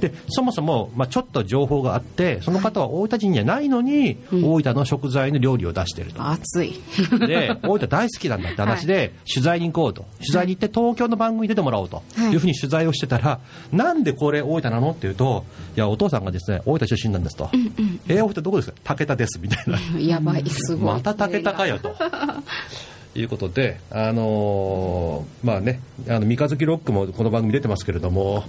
[0.00, 6.26] でそもそも、まあ、ちょっと情報があってその方は大分人じゃないのに、大分の食材の料理を出してると。
[6.26, 6.80] 暑い。
[7.26, 10.06] で大分大好きなんだって話で、取材に行こうと。
[10.18, 12.02] 取材に行って東京の番組に出てもらおうと。
[12.16, 12.32] はい。
[12.32, 13.40] いうふうに取材をしてたら、
[13.72, 15.44] なんでこれ大分なのっていうと
[15.76, 17.50] いやお父さんがですね大分出身なんですと、
[18.08, 18.94] えー大分どこですか？
[18.96, 20.00] 武田ですみたいな。
[20.00, 20.94] やばいすごい。
[20.94, 21.94] また武田かよと。
[23.12, 28.44] いうことで、あのーまあね、あの三日月ロックもこの番組出てますけれども、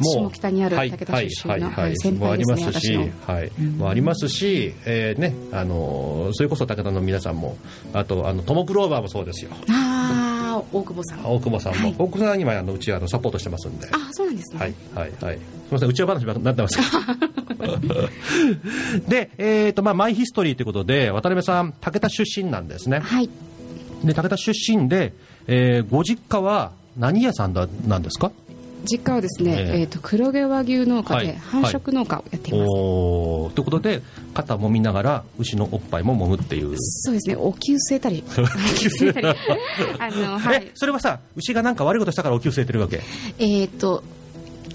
[0.00, 7.56] 下北にある武田出身の先輩ですねもありますし、はい、もありますし、えーね、あのーそれこそ武田の皆さんも、
[7.92, 9.50] あとあのトモクローバーもそうですよ。
[9.70, 11.24] ああ大久保さん。
[11.24, 11.94] 大久保さんも、はい。
[11.98, 13.88] 大久保さんにはあのうちはあのサポートしてますんで。
[13.92, 14.60] あそうなんですね。
[14.60, 15.36] はいはいはい。
[15.36, 16.78] すみません、内輪話になってます。
[19.08, 23.00] で、えっ、と、まあ、マイヒストリーということで、渡辺さん、武田出身なんですね。
[23.00, 23.28] はい。
[24.04, 25.12] で、武田出身で、
[25.46, 28.30] えーご実家は何屋さんだなんですか？
[28.84, 29.80] 実家はですね、ええ。
[29.80, 31.26] えーと黒毛和牛農家はい。
[31.26, 33.52] で繁殖農家をやっています、おー。
[33.54, 34.02] ということで、
[34.34, 36.74] 肩もみながら牛のおっぱいも揉むっていう。
[36.78, 37.36] そうですね。
[37.36, 38.22] お灸据えたり。
[38.30, 39.26] お灸据えたり。
[39.98, 43.00] あのはえい、それはさ、牛がなんか悪いことしたからお灸据えてるわけ？
[43.38, 44.02] えっ、と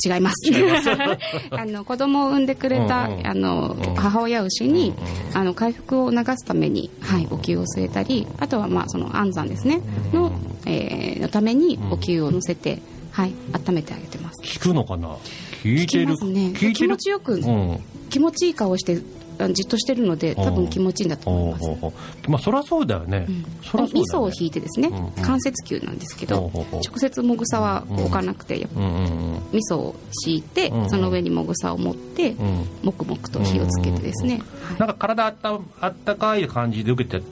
[0.05, 0.35] 違います。
[1.51, 3.27] あの子供を産んでくれた、うんうん。
[3.27, 3.95] あのうん。
[3.95, 4.93] 母親牛に、
[5.33, 9.81] あの回復を促すために、はい、お灸を据えたりあとは、まあ、その安産ですね。
[10.13, 10.31] の,、
[10.65, 12.79] えーのためにお灸を乗せて、
[13.11, 14.41] はい、温めてあげてます。
[14.43, 15.15] 聞くのかな？
[15.63, 16.15] 聞いてる？
[16.31, 16.53] ね。
[16.53, 17.79] 気持ちよくうん。
[18.09, 19.01] 気持ちいい顔して
[19.37, 22.29] あじっとしてるので多分気持ちいいんだと思います。
[22.29, 23.25] まあ、そりゃそうだよね。
[23.73, 23.93] うだよね。
[23.93, 24.91] 味噌を引いてですね、
[25.21, 29.39] 関節球なんですけど、直接もぐさは置かなくて、うん。
[29.53, 32.35] 味噌を敷いて、その上にもぐさを持って、ん。
[32.83, 34.41] もくもくと火をつけてですね、
[34.77, 37.23] なんか体あったあったかい感じで受けて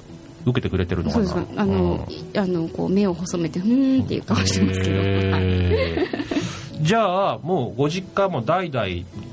[0.50, 1.28] 受けてくれてるのかな？
[1.28, 1.60] そうです。
[1.60, 5.08] あの、いあのこう目を細めてふーんっていう顔してますけど、はい。
[5.08, 6.28] へー
[6.80, 8.88] じゃあもうご実家も代々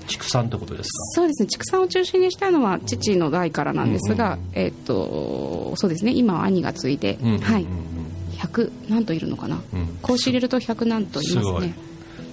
[0.07, 1.47] 畜産ってことですそうですね。
[1.47, 6.13] 畜産を中心にしたのは父の代からなんですが、えっとそうですね。
[6.13, 7.21] 今は兄が継いで、か。
[7.23, 7.45] うんうんうんうん。
[7.45, 7.67] はい。
[8.39, 9.87] 100何頭いるのかな、うん。
[10.03, 11.75] 子牛入れると100何頭いますね。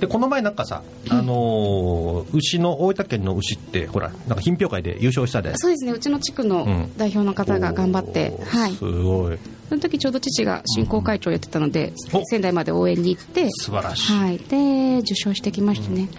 [0.02, 5.54] でこの前なんかさ、あのー牛の大分県の牛ってほらなんか品評会で優勝したで。
[5.56, 5.92] そうですね。
[5.94, 6.98] うちの地区のうん。
[6.98, 8.74] 代表の方が頑張って、おーはい。
[8.74, 9.38] すごい。
[9.70, 16.10] その時ちょうど父が振興会長をやってたので、お仙台まで応援に行って素晴らしい、はい、で受賞してきましたね、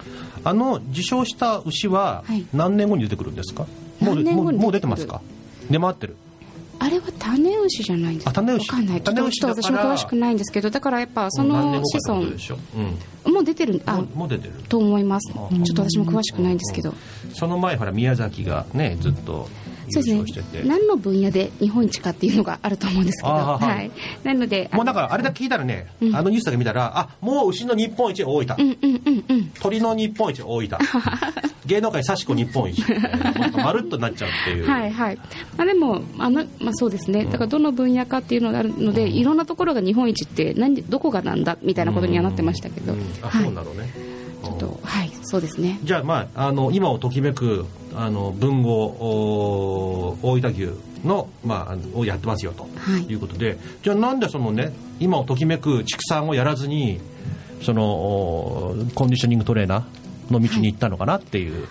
[0.43, 2.45] あの受賞した牛ははい。
[2.51, 3.67] 何年後に出てくるんですか、
[3.99, 5.21] もう何年後にもうもう出てますか？
[5.69, 6.15] 出回ってる
[6.79, 9.01] あれは種牛じゃないんですあ種牛わかんない。
[9.01, 12.21] ちょっと私も詳しくないんですけどだからやっぱその子孫
[13.31, 14.53] もう出てるあもう出てる。
[14.67, 15.31] と思います。
[15.31, 16.93] ちあょっと私も詳しくないんですけど。
[17.33, 19.62] その前ほら宮崎がねずっと優
[19.93, 20.63] そうですね。
[20.65, 23.33] 何の分野で日本一かっていうのがあると思うんですけど。
[23.33, 23.65] はい。
[23.65, 23.91] はい。
[24.23, 26.15] なのでもうなんかあれだけ聞いたらね、うん。
[26.15, 29.51] あのニュースだけ見たらあもう牛の日本一大分、うんうんうんうん。
[29.59, 30.69] 鳥の日本一大分
[31.65, 32.83] 芸能界幸子日本一。
[33.55, 34.69] まるっとなっちゃうっていう。
[34.69, 35.17] はいはい、
[35.57, 37.25] まあ、でもあの、まあ、そうですね。
[37.25, 42.99] だからどの分野かっていうのがあるので、いろんなところが日本一って何でどこがなんだみたいなことにはなってましたけど、うん。
[43.21, 43.43] あはい。
[43.43, 43.93] そうなのね、
[44.43, 45.79] ちょっとはいそうですね。
[45.83, 47.65] じゃあまああの今をときめく
[47.95, 50.69] あの文豪お大分牛
[51.05, 52.63] の、まあをやってますよと。
[52.63, 53.03] はい。
[53.03, 56.99] いうことで、じゃあなんでそのね今をときめく畜産をやらずに
[57.61, 61.67] そのおコンディショニングトレーナーの道に行ったのかなっていう、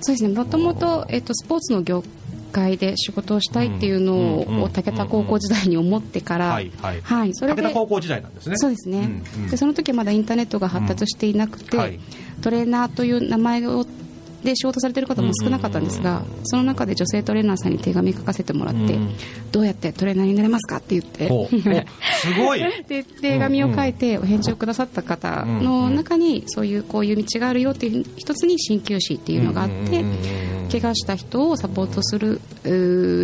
[0.00, 0.34] そうですね。
[0.34, 2.04] もともと、えっと、スポーツの業
[2.52, 7.00] 界で仕事をしたいっていうのを武田高校時代に思ってから、はいはい。
[7.00, 8.56] はい、それで高校時代なんですね。
[8.56, 9.50] そうですね、うんうん。
[9.50, 11.82] でその時はまだインターネットが発達していなくて、うん。
[11.82, 11.98] はい
[12.42, 13.86] トレーナーという名前を
[14.44, 19.14] で仕事されてる方も少なかったんですが、その中で女性トレーナーさんに手紙書かせてもらって、うん
[19.52, 21.28] どうやってトレーナーになれますかって言って
[22.18, 22.60] すごい。
[22.88, 30.04] で手紙を書いてお返事をくださった方の中にそういうこういう道があるよっていう一つに鍼灸師っていうのがあって
[30.72, 32.40] 怪我した人をサポートする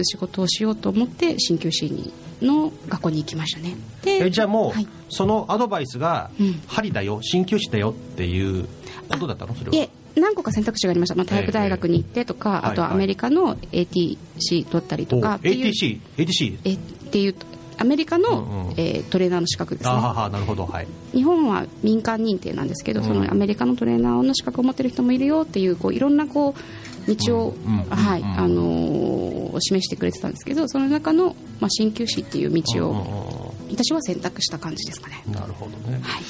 [0.05, 3.77] 仕事をしようと思って鍼灸師にの学校に行きましたね。
[4.03, 4.87] でえじゃあもう、はい。
[5.09, 6.63] そのアドバイスがうん。
[6.67, 8.67] 針だよ鍼灸師だよっていう
[9.09, 9.55] ことだったの？
[9.55, 9.77] それは。
[9.77, 15.67] いえ何個か選択肢がありました、まあ、体育大学に行ってとか、ええあとはアメリカの ATC 取ったりとかおっていう。
[15.67, 17.35] ATC ATC えっていう
[17.79, 18.73] アメリカの、うんうん。
[18.77, 19.93] えートレーナーの資格ですね。
[19.95, 20.87] あなるほどはい。
[21.13, 23.07] 日本は民間認定なんですけど、うん。
[23.07, 26.61] そのアメリカのトレーナーの資格を持ってる人もいるよっていうこういろんなこう
[27.09, 29.31] 道を、うんうんはいうんあのー
[29.61, 35.23] 示してくれてたんですけどその中の、まあ、鍼灸師っていう道をう私は選択した感じですかね。
[35.29, 36.23] んなるほどね、はい。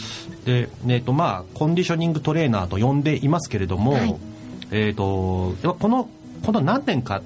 [0.45, 4.17] で、えーとまあ、コンディショニングトレーナーと呼んでいますけれども、はい。
[4.71, 6.09] えー、とこの
[6.45, 7.23] この何年か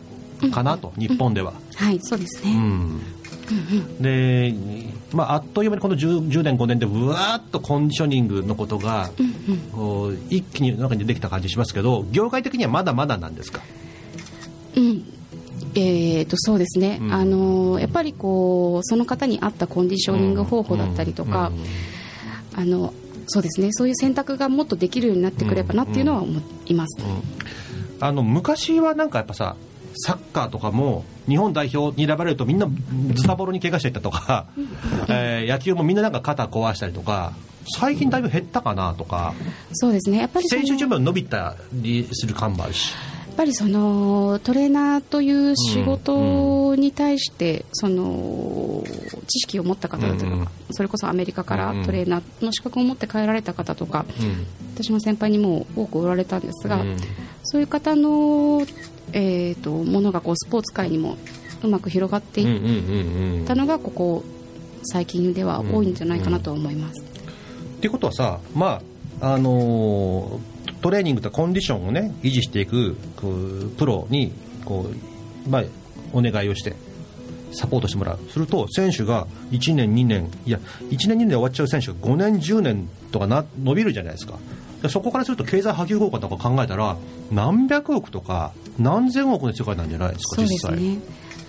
[0.53, 1.53] かなと、日本では。
[1.75, 3.01] はいそうですね、うん
[4.01, 4.55] で、
[5.13, 9.11] まあ、あっという間にこの 10, 10年5年でうわーっとコンディショニングのことが、
[9.73, 13.61] こう一気に中に出てきた感じしますけど業界的にはまだまだなんですか？
[14.77, 15.05] うん。
[15.77, 17.13] えー、とそうですね、うん。
[17.13, 21.53] あのーやっぱりこうその方に合ったコンディショニング方法だったりとか、
[22.55, 22.95] あの
[23.27, 23.69] そうですね。
[23.73, 27.03] そういう選択がもっとできるようになってくればなっていうのは思います、
[28.01, 29.57] あの昔はなんかやっぱさ
[29.97, 32.69] サッカーとかも日本代表に選ばれるとみんな
[33.15, 34.47] ズタボロに怪我していったとか、
[35.09, 37.33] えー野球もみんななんか肩壊したりとか
[37.77, 39.35] 最近だいぶ減ったかなとか。
[39.73, 40.19] そうですね。
[40.19, 42.93] やっぱり選手寿命伸びたりする感もあるし。
[43.27, 48.85] やっぱりそのトレーナーという仕事に対して、その
[49.27, 50.49] 知識を持った方だとか、うんうん。
[50.71, 54.47] それこそアメリカからうんうんトレーナーの資格を持って帰られた方とか、うん。
[54.77, 56.97] 私の先輩にも多くおられたんですが、うん。
[57.43, 58.65] そういう方の、
[59.15, 61.17] えー、とものがこうスポーツ界にも
[61.62, 64.25] うまく広がっていうんうんうんうんったのがここ
[64.83, 67.01] 最近では多いんじゃないかなと思います。
[67.01, 67.05] っ
[67.81, 68.83] ていうことはさま
[69.21, 70.55] ああのー
[70.85, 74.33] トレーニングとコンディションをね維持していくこうプロに
[74.67, 74.91] こ
[75.47, 75.65] う、まあ、
[76.12, 76.75] お願いをして
[77.53, 78.19] サポートしてもらう。
[78.29, 80.59] すると選手が1年2年いや
[80.91, 84.35] 1年2年で終わっちゃう選手が5年10年とかな伸びるじゃないですか。
[84.35, 84.41] で
[84.89, 86.97] そこからすると経済波及効果とか考えたら
[87.30, 90.99] 何百億とか何千億の世界なんじゃないですかそうで実際すね。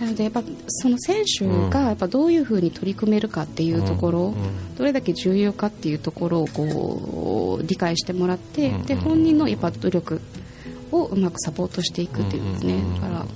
[0.00, 4.74] なのでやっぱその選手がやっぱどういうふうに取り組めるかっていうところ、うんうん。
[4.76, 8.82] どれだけ重要かっていうところをこう理解してもらって、うんうん。
[8.84, 10.20] で本人のやっぱ努力
[10.92, 12.86] をうまくサポートしていくっていうですね、うんうん。
[12.88, 13.26] うんだから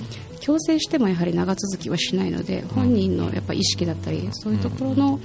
[0.41, 5.21] 強制してもやはり長続きはしないので本人のやっぱ意識だったりそういうところの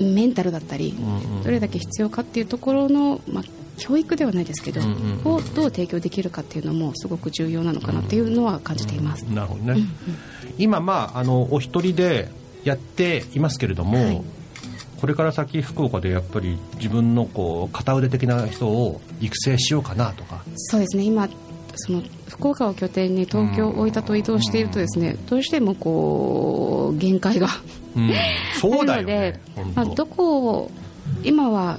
[0.00, 1.42] メンタルだったり、んうん。
[1.42, 3.44] どれだけ必要かっていうところの、まあ、
[3.78, 9.22] 教育ではないですけど、うんうんうんをどう提供できるかっていうのもすごく重要なのかなっていうのは感じています。
[9.22, 9.80] なるほどね、
[10.58, 12.28] 今、まあ、あのお一人で
[12.62, 14.22] やっていますけれども、はい。
[15.00, 20.42] これから先福岡でやっぱり自分のこう片腕的な人を育成しようかなとか。
[20.56, 21.04] そうですね。
[21.04, 21.28] 今
[21.76, 27.48] その福岡を拠点に東京、大分と移動しているとですねどうしてもこう限界が
[27.96, 28.10] うん、
[28.60, 29.38] そうので
[29.74, 30.70] まあ、当どこを
[31.22, 31.78] 今は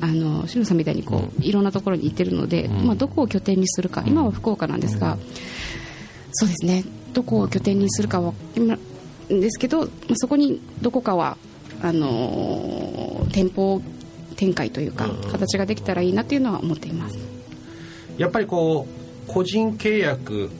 [0.00, 2.86] あの篠さんみたいにこう、いろんなところに行ってるので、うん。
[2.86, 5.16] まあ、どこを拠点にするか今は福岡なんですが、
[6.32, 6.84] そうですね。
[7.12, 8.76] どこを拠点にするかは今
[9.28, 11.38] ですけどそこにどこかは
[11.80, 13.80] あの店舗
[14.36, 17.18] 展開というか、形ができたらいいなっていうのは思っています。
[18.18, 20.50] やっぱりこう個人契約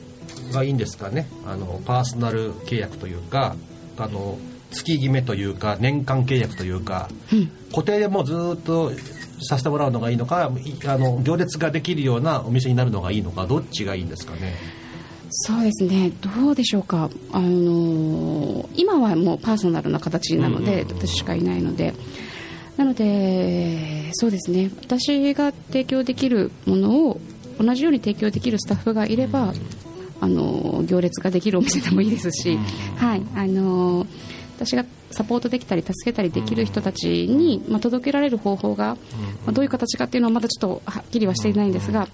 [0.53, 1.27] がいいんですかね？
[1.45, 3.55] あのパーソナル契約というか
[3.97, 4.37] あの
[4.71, 8.91] 月決めというか年間契約というか、うん、固定でもうずっと
[9.41, 14.55] させてもらうのがいいのかあの行列ができるようなお店になるのがいいのかどっちがいいんですかね？
[15.29, 16.11] そうですね。
[16.21, 21.93] どうでしょうか、あのー、今はもうパーソナルな形なので、うんうんうん、私しかいないので。
[22.77, 24.69] なのでそうですね。
[24.81, 27.21] 私が提供できるものを
[27.59, 29.53] 同じように提供できるスタッフがいれば、うん、
[30.21, 32.63] あの行列ができるお店でもいいですし、うん、
[32.95, 33.21] はい。
[33.35, 34.07] あのー
[34.55, 38.95] 私がサポートできたり助けたりできる人たちに、まあ、届けられる方法が、
[39.45, 42.07] まあ、どういう形かっていうのはまだちょっとはっきりはしていないんですが、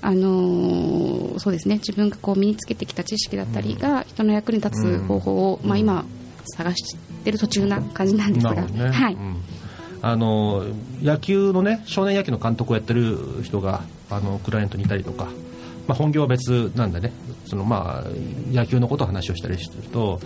[0.00, 1.76] あのー、そうですね。
[1.76, 6.04] 自分がこう身につけてきた知識だったりが人の役に立つ方法を、まあ、今
[6.56, 8.54] 探してる途中な感じなんですが。
[8.54, 9.16] ね、はい。
[10.04, 10.64] あの
[11.00, 13.82] 野球のね少年野球の監督をやってる人が
[14.16, 15.28] あのクライアントにいたりとか
[15.86, 17.12] まあ、本業は別なんでね
[17.46, 18.10] そのまあ
[18.52, 20.18] 野球のことを話をしたりすると、は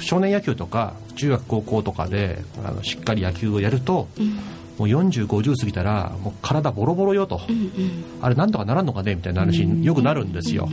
[0.00, 4.40] い、少年野球とか中学高校とかであのしっかり野球をやると、うん、も
[4.80, 10.68] う40、50過ぎたらもう体ボロボロよと、うんうん、あれなんとかならんのかねみたいな話によくなるんですよ、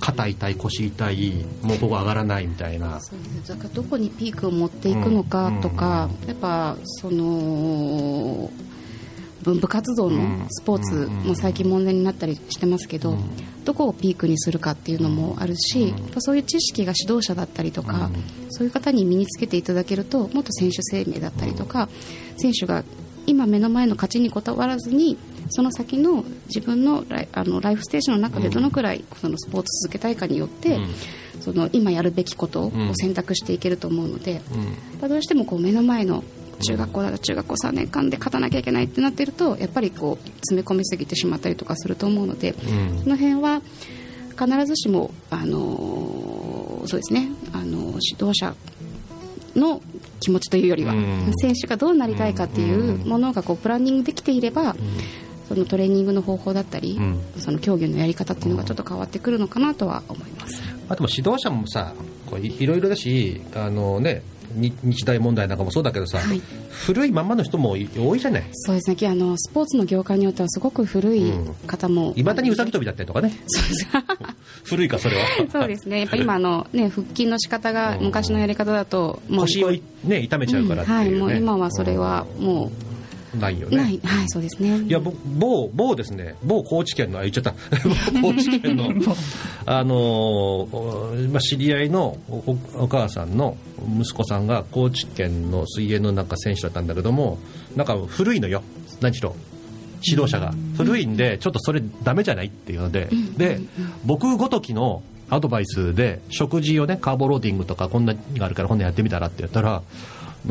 [0.00, 3.00] 肩痛い腰痛いもうここ上がらないみたいな。
[3.00, 8.73] そうですだからどこにピークを持っていくのかとか、やっぱその文
[9.52, 13.16] 部活動のスポーツも最近問題になったりしてますけど、
[13.64, 18.10] どこをピークにするかっていうのもあるし、そういう知識が指導者だったりとか、
[18.50, 21.88] そういう方に身につけていただけるともっと選手生命だったりとか
[22.36, 22.84] 選手が
[23.26, 25.16] 今目の前の勝ちにこだわらずに
[25.48, 30.78] その先の自分のライあのライフステージの中でどのくらいそのスポーツ続けたいかによって、
[31.40, 34.40] その今やるべきことを選択していけると思うので、
[35.00, 36.22] どうしてもこう目の前の
[36.56, 43.62] 中学校だと中学校3年間で勝たなきゃいけないってなってるとやっぱりこう詰め込みすぎてしまったりとかすると思うので、うん、その辺は
[44.38, 48.54] 必ずしも、あのそうですね、あの指導者
[49.54, 49.80] の
[50.20, 54.74] 気持ちというよりは、うん、選手がどうなりたいかっていうものがこうプランニングできていれば、
[55.48, 56.98] そのトレーニングの方法だったり、
[57.38, 60.60] その競技のやり方っていうのがちょっと変わってくるのかなとは思います。
[60.88, 61.94] あとも指導者もさ
[62.26, 64.22] こういろいろだしあのね
[64.54, 66.40] 日大問題なんかもそうだけどさ、はい、
[66.86, 67.76] 古いままの人も多
[68.16, 68.44] いじゃない？
[68.52, 69.08] そうですね。
[69.08, 71.32] あのスポーツの業界によってはすごく古い
[71.66, 72.12] 方も。
[72.16, 73.32] いま、うん、だにうさぎ跳びだったりとかね。
[74.64, 75.22] 古いかそれは。
[75.50, 76.00] そうですね。
[76.00, 79.72] やっぱ今あの、ね、腹筋の仕方が昔のやり方だともう腰を、
[80.04, 81.10] ね、痛めちゃうからっていう、ね。
[81.16, 82.94] うん、はい、もう今はそれはもう。
[83.38, 83.78] ないよね。
[84.04, 84.78] はい、そうですね。
[84.86, 85.12] いや、某、
[85.74, 87.52] 某ですね、某高知県の、あ、言っちゃった、
[88.22, 88.84] 高知県の、
[89.66, 90.68] あの
[91.32, 93.56] まあ、知り合いのおお母さんの
[94.00, 97.38] 息子さんが高知県の水泳のなんか選手だったんだけども、
[97.76, 98.62] なんか古いのよ、
[99.00, 99.34] 何しろ。
[100.06, 100.54] 指導者が。
[100.76, 103.08] 古いんでちょっとそれダメじゃないっていうので。
[103.36, 103.60] で
[104.04, 109.82] 僕ごときのアドバイスで食事をねカーボローディングとかこんながあるから今度やってみたらって言ったら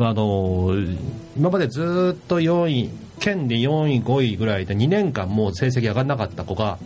[0.00, 0.72] あの
[1.36, 6.78] 今までずっと4位県で4位5位ぐらいで2年間もう成績上がらなかった子が、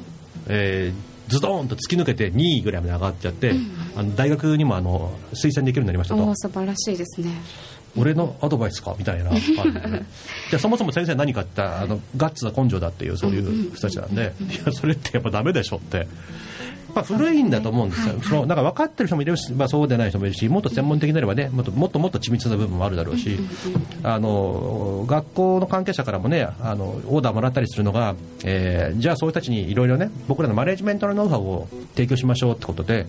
[0.49, 6.33] えー、ズドーンと突き抜けて2位ぐらいまで上がっちゃって、うん、あの大学にもあの推薦できるようになりましたと。
[6.37, 7.33] 素晴らしいですね。
[7.97, 10.07] 俺のアドバイスかみたいな感じで、ね、
[10.51, 16.07] じゃあそもそも先生何かってあのガッツは根性だっていうそういう人たちなんで、いやそれってやっぱダメでしょって。
[16.95, 23.39] まあ、古いんだと思うんですよ、そのなんか分かってる人もいるし、まあ、そうでない人もいるし、もっと専門的になればね、もっともっともっと緻密な部分もあるだろうし、
[24.03, 33.07] あの学校の関係者からもね、あのオーダーもらったりするのが、えー、じゃあそういう人たちにいろいろね、僕らのマネジメントのノウハウを提供しましょうってことで、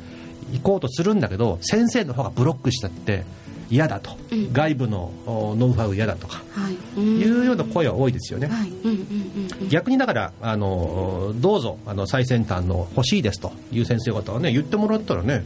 [0.52, 3.24] 行こうとするんだけど、先生の方がブロックしちゃって、
[3.70, 15.46] 嫌だと、うん、外部のノウハウ嫌だとか、はい、いうような声は多いですよね、はい、逆にだからあのどうぞあの最先端の欲しいですという先生方はね言ってもらったらね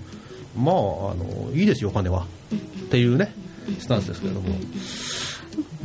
[0.56, 0.78] まああ
[1.16, 2.26] のいいですよお金は、
[2.86, 3.34] っていうね
[3.80, 4.50] スタンスですけれども。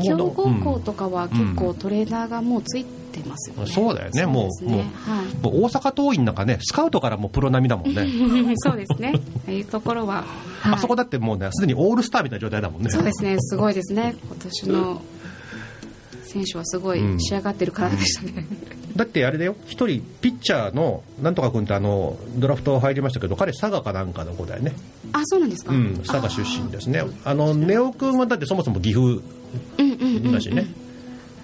[0.01, 2.79] 強豪校とかは結構トレーナーがもうつ
[3.09, 4.77] いてますよね、うん、そうだよね、もう、ね、
[5.43, 8.07] もう、はい、大阪桐蔭なんかね、スカウトからもプロ並みだもんね。
[8.59, 10.25] そうですね、ああいうところは、
[10.61, 12.91] はい、あそこだってもうね、すでにオールスターみたいな状態だもんね。
[12.91, 15.03] そうですね、すごいですね、今年の
[16.25, 18.47] 選手はすごい仕上がってるからでしたね。
[18.73, 24.73] うんだってあれだよ、一人、ピッチャーのなんとか君ってあのドラフト入りましたけど、彼、佐賀かなんかの子だよね。
[25.13, 27.05] あそうなんですか、うん、佐賀出身ですね。
[27.25, 29.23] あのネオ君はだってそもそも岐阜
[30.33, 30.67] だしね。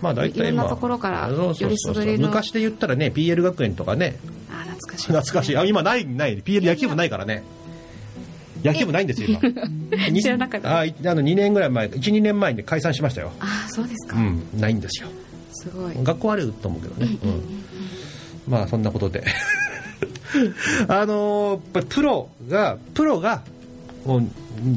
[0.05, 4.19] まあ大体まあ、ところから昔で言ったらね PL 学園とかね。
[4.51, 5.57] あ懐かしい、懐かしい。
[5.57, 6.43] あ今ないない。
[6.43, 7.43] PL 野球部ないからね。
[8.63, 9.41] 野球部ないんですよ今。
[10.13, 10.79] に知らなかった。
[10.79, 13.33] あいあの2年ぐらい前12年前に解散しましたよ。
[13.41, 15.09] ああそうですか、うんないんですよ。
[15.53, 15.95] すごい。
[16.03, 17.43] 学校あると思うけどね、うん
[18.47, 19.25] まあそんなことで。
[20.89, 23.43] あのープロがプロが
[24.05, 24.23] もう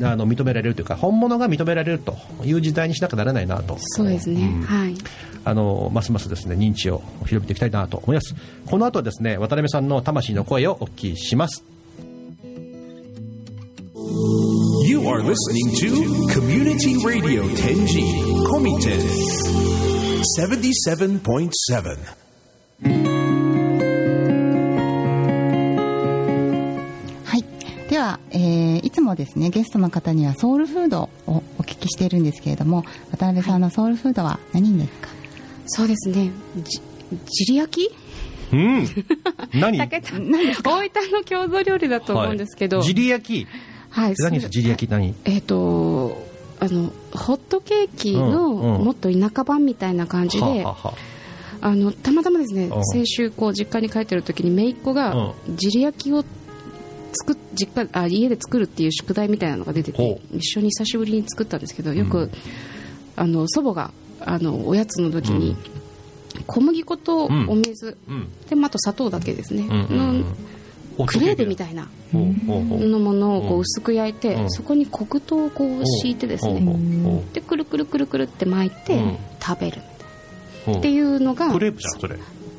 [0.03, 3.77] あの認められるというか本物が認められるという時代にしなきゃならないなと。
[3.79, 4.63] そうですね、ん。
[4.63, 4.95] はい。
[5.43, 8.35] あのますますですね認知を広めていきたいなと思います。
[8.65, 11.63] この後はですね渡辺さんの魂の声をお聞きします。
[14.85, 15.89] You are listening to
[16.33, 18.03] Community Radio Tenji
[18.47, 18.99] Komiten
[20.37, 23.06] 77.7.
[28.17, 35.09] は、えーいつもですね、ゲストの方にはソウルフードをお聞きしているんですけれども、渡辺さんのソウルフードは何ですか、
[35.67, 36.31] そうですね。
[36.63, 36.81] じ
[37.45, 37.95] じり焼き？
[38.53, 38.87] うん。
[39.59, 39.77] 何？
[39.77, 43.47] 大分の郷土料理だと思うんですけど、はい、ジリ焼き？
[43.89, 44.49] はい何ですか？
[44.51, 45.13] ジリ焼き何？
[45.25, 46.25] えっ、と
[46.59, 48.85] あのホットケーキうんのうん。
[48.85, 50.93] もっと田舎版みたいな感じで、はあはあは
[51.61, 51.75] あ。
[51.75, 52.85] のたまたまですねうん。
[52.85, 56.23] 先週こう実家に帰ってる時に姪っ子がうじり焼きを
[57.13, 62.29] 作っ実家あ家で作るっていう宿題みたいなのが出てほて一緒に久しぶりに作ったんですけどよく、
[63.15, 65.55] あの祖母があのおやつの時に、
[66.45, 68.27] 小麦粉とお水、うん。
[68.49, 70.25] でまああと砂糖だけですね、うんうん
[70.97, 73.57] のクレープみいたいなのものをこうん。
[73.57, 74.51] う薄く焼いて、うん。
[74.51, 76.59] そこに黒糖をこう敷いてですね、
[77.33, 79.17] でくるくるくるくるって巻いてうん。
[79.39, 79.79] 食べる
[80.71, 82.17] っていうのがクレープじゃんそれ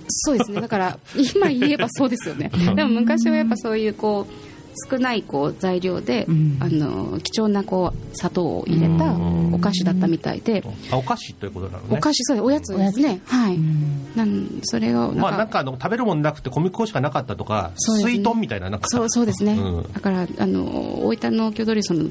[0.09, 0.61] そうですね。
[0.61, 0.99] だから
[1.35, 2.51] 今言えばそうですよね。
[2.75, 4.49] でも昔はやっぱそういうこう
[4.91, 6.57] 少ないこう材料で、うん。
[6.61, 9.55] あの貴重なこう砂糖を入れたうん。
[9.55, 11.97] お菓子だったみたいで、あお菓子ということなのね。
[11.97, 12.45] お菓子そうです。
[12.45, 13.21] おやつですね。
[13.27, 14.13] はい、うん。
[14.15, 22.11] なんそれをなんか,、まあなんかあの食べるもんなくて小麦粉しかなかったとかね水豚みたいななんかそうそうですね、うんだからあの大分の郷土料理その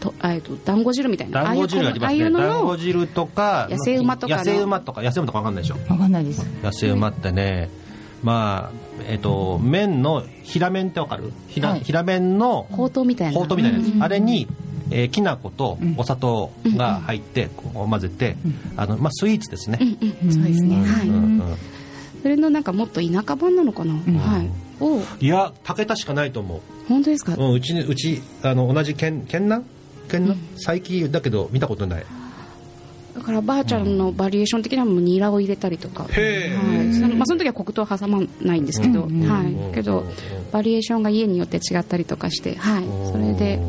[0.00, 1.44] とあえっと団子汁みたいな。
[1.44, 2.22] 団子汁ありますね。
[2.22, 4.38] ああいうの団子の汁とか野生馬とかの。
[4.38, 5.76] 野生馬とか野生馬とかわかんないでしょ？
[5.88, 6.44] わかんないです。
[6.62, 7.70] 野生馬ってね
[8.22, 11.32] まあえっ、と麺の平麺ってわかる？
[11.48, 11.80] 平,、はい。
[11.80, 13.38] 平麺のほうとうみたいな。
[13.38, 14.46] ほうとうみたいなあれに、
[14.90, 18.36] えーきな粉とお砂糖が入って、こう混ぜて、
[18.76, 21.58] あのまあ、スイーツですね、うんうんそうですね、うんはい、
[22.22, 24.50] それのなんかもっと田舎版なのかな、はい。
[24.82, 26.60] をいや武田しかないと思う。
[26.88, 29.64] 本当ですか、うん、うちにうちあの同じ県県南？
[30.10, 32.04] 県南、最近だけど見たことない。
[33.14, 36.94] だからばあちゃんのバリエーション的にはもうニラを入れたりとか、はい。
[36.94, 39.22] そのまあ、その時は黒糖挟まないんですけど、うん。
[39.28, 40.04] はい、けど
[40.52, 43.60] バリエーションが家によって違ったりとかして、はい、それで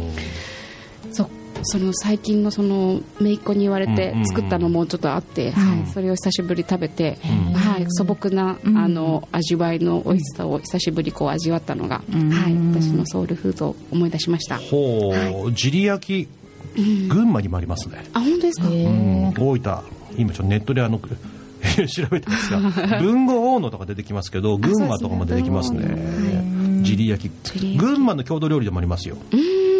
[1.63, 7.17] そその最近のその姪っ子に言われてうん作ったのもちょっとあって、はい、それを久しぶり食べて、
[7.53, 14.57] はい、素朴なあの味わいの美味しさを久しぶりこう味わったのが、はい、私のソウルフードを思い出しました。
[14.57, 15.13] ほ
[15.47, 16.29] う、ジリ焼き
[16.75, 19.33] 群馬にもありますね、あ本当ですか、うん。
[19.37, 19.79] 大分。
[20.17, 20.99] 今ちょっとネットであの
[21.87, 25.81] 調べてますが 文豪大野とか出てきますけど群馬とかも出てきますね。
[25.81, 29.15] そうですジリ焼き群馬の郷土料理でもありますよ。
[29.31, 29.35] う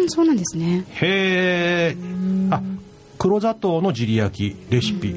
[0.08, 0.84] そうなんですね。
[1.00, 1.96] へえ
[2.50, 2.62] あ
[3.18, 5.14] 黒砂糖のジリ焼きレシピ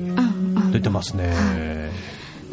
[0.72, 1.34] 出てますね。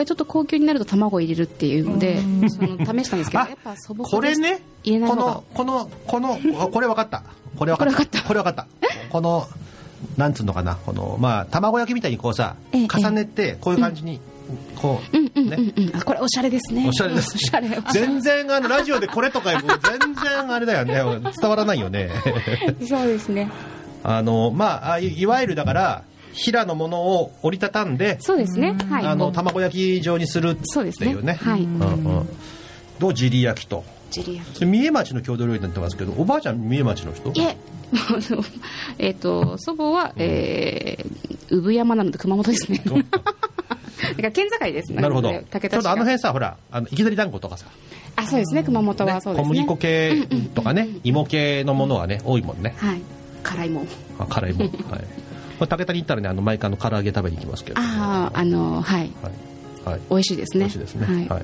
[0.04, 2.18] ちょっと高級になると卵を入れるっていうので
[2.48, 4.56] その試したんですけど あやっぱ素朴でこれね？
[4.56, 5.22] こ入れない方が。
[5.22, 7.22] のこのこのあこれ分かった。
[7.56, 8.22] これ分かった。
[8.22, 8.66] これ分かった。
[9.10, 9.46] この
[10.16, 10.76] なんつうのかな。
[10.76, 12.88] このまあ卵焼きみたいにこうさええ。
[12.88, 14.18] 重ねてこういう感じに
[14.76, 15.96] こううんうんねうんうん。
[15.96, 16.86] あこれおしゃれですね。
[16.88, 17.34] おしゃれです。
[17.34, 17.68] おしゃれ。
[17.92, 20.94] 全然あのラジオでこれとか全然あれだよね。
[21.40, 22.10] 伝わらないよね。
[22.88, 23.48] そうですね。
[24.04, 28.76] あのまああいいわゆるだから平のものを折りたたんでそうですね。
[28.90, 29.06] はい。
[29.06, 31.10] あの卵焼き状にするってそうですね。
[31.10, 31.62] いうねはい。
[31.62, 31.84] うんう
[32.20, 32.28] ん。
[32.98, 37.30] とジリ焼きとジリ焼きで三重町の郷土料理になってますけどおばあちゃん三重町の人？
[37.30, 37.56] いえ。
[38.98, 42.82] えっと祖母はえー産山なので熊本ですね。
[42.86, 45.30] だ から県境ですなるほど。
[45.30, 47.66] ちょうどあの辺さほらあのいきなり団子とかさ、
[48.16, 48.62] あそうですね。
[48.62, 49.12] 熊本ね。
[49.12, 49.54] はそうですね。
[49.56, 50.88] 小麦粉系とかね。
[51.04, 52.74] 芋系のものはね多いもんね。
[52.78, 53.00] はい。
[53.42, 53.88] 辛いもん。
[54.18, 54.68] あ辛いもん。
[54.90, 55.04] はい。
[55.58, 59.10] これ武田に行ったらねあの毎回あの唐揚げ食べに行きますけどあああのはい。
[59.22, 59.28] は
[59.86, 59.90] い。
[59.90, 60.00] はい。
[60.10, 60.60] 美味しいですね。
[60.60, 61.06] 美味しいですね。
[61.06, 61.16] はい。
[61.16, 61.28] はい。
[61.28, 61.42] はい。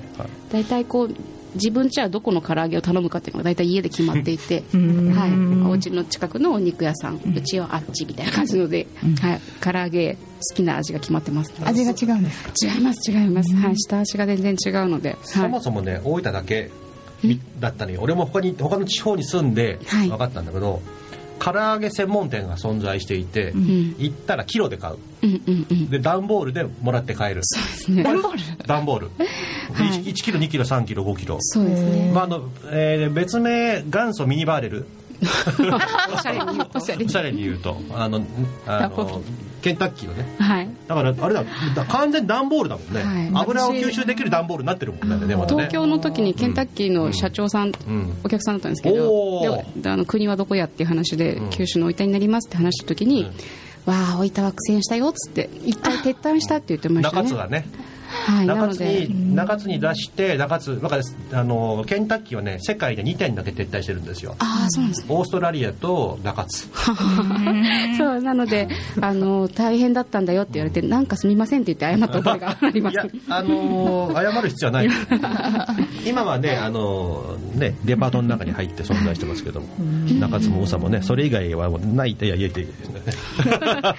[0.50, 1.14] 大体こう
[1.54, 5.12] 自分家はどこの唐揚げを頼むかっていうのが大体家で決まっていて、ん。
[5.12, 5.32] はい、
[5.66, 8.86] お家の近くのお肉屋さん、うちはあっちみたいな感じので、
[9.20, 11.52] はい、唐揚げ好きな味が決まってます。
[11.64, 12.52] 味が違うんですか？
[12.76, 15.18] 違います違います、はい、下味が全然違うので、はい。
[15.22, 16.70] そもそもね大分だけ
[17.22, 18.00] みだったのよ。
[18.02, 20.08] 俺も他に他の地方に住んではい。
[20.08, 20.82] 分かったんだけど、
[21.38, 23.94] 唐揚げ専門店が存在していて、ん。
[23.98, 24.96] 行ったらキロで買う。
[25.22, 25.90] うんうんうん。
[25.90, 27.40] で段ボールでもらって帰る。
[27.42, 28.02] そうですね。
[28.02, 28.66] 段ボール？
[28.66, 29.10] 段ボール。
[29.18, 29.24] で
[29.74, 30.02] はい。
[30.04, 31.36] 1, キロ2キロ3キロ5キロ。
[31.40, 34.86] そうですね、まああのえー別名元祖ミニバーレル。
[36.14, 36.78] おしゃれに言うと。
[36.78, 37.76] おしゃれおしゃれに言うと。
[37.94, 38.24] あの
[38.66, 39.22] あの
[39.62, 40.24] ケンタッキーのね。
[40.38, 40.68] はい。
[40.86, 41.44] だからあれだ
[41.74, 43.42] だ完全に段ボールだもんね、はい。
[43.42, 45.34] 油を吸収できる段ボールになってるもんね,、ね。
[45.48, 47.72] 東京の時にケンタッキーの社長さん、ん。
[48.24, 53.30] お客さんだったんですけど、あの国はどこやっていう話で、九州の大分になりますって話した時に、
[53.84, 57.22] わあ大分は苦戦したよっつって一回撤退したって言ってましたね。
[57.22, 57.66] 中津がね
[58.08, 58.46] はい。
[58.46, 64.34] な中津に中津に出して中津なんかですあのケンタッキーはね世界で2点だけ撤退してるんですよ。
[64.38, 65.06] ああそうなんですね。
[65.10, 66.68] オーストラリアと中津。
[67.98, 68.68] そうなので
[69.00, 72.94] あの大変だったんだよって言われてなんかすみませんって言って謝った覚えがあります。
[72.94, 74.88] いやあのー謝る必要はない。
[76.06, 79.66] 今はねあのーねデパートの中に入って存在してますけども
[80.20, 82.62] 中津も長もねそれ以外はもうないっていやいやいやい。
[82.62, 82.68] や
[83.48, 83.94] は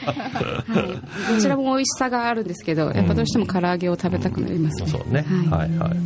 [1.31, 5.25] い、どちらも美味しさがあるんですけどやっぱどうしても唐揚げを食べたくなりますね、そうね。
[5.51, 5.69] はい。
[5.69, 5.97] はいはい。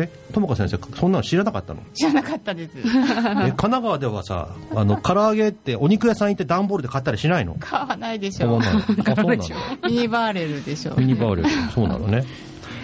[0.00, 1.80] えともか先生そんなの知らなかったの？
[1.92, 2.72] 知らなかったです。
[2.78, 7.56] え神奈川ではさあの 唐揚げってお肉屋さん行って段ボールで買ったりしないの？
[7.58, 8.46] 買わないでしょ。
[8.46, 8.78] そうなの？
[8.78, 8.82] あ
[9.16, 9.88] そうなの？
[9.88, 10.94] ミニバーレルでしょ。
[10.96, 11.48] ミニバーレル。
[11.74, 12.24] そうなのね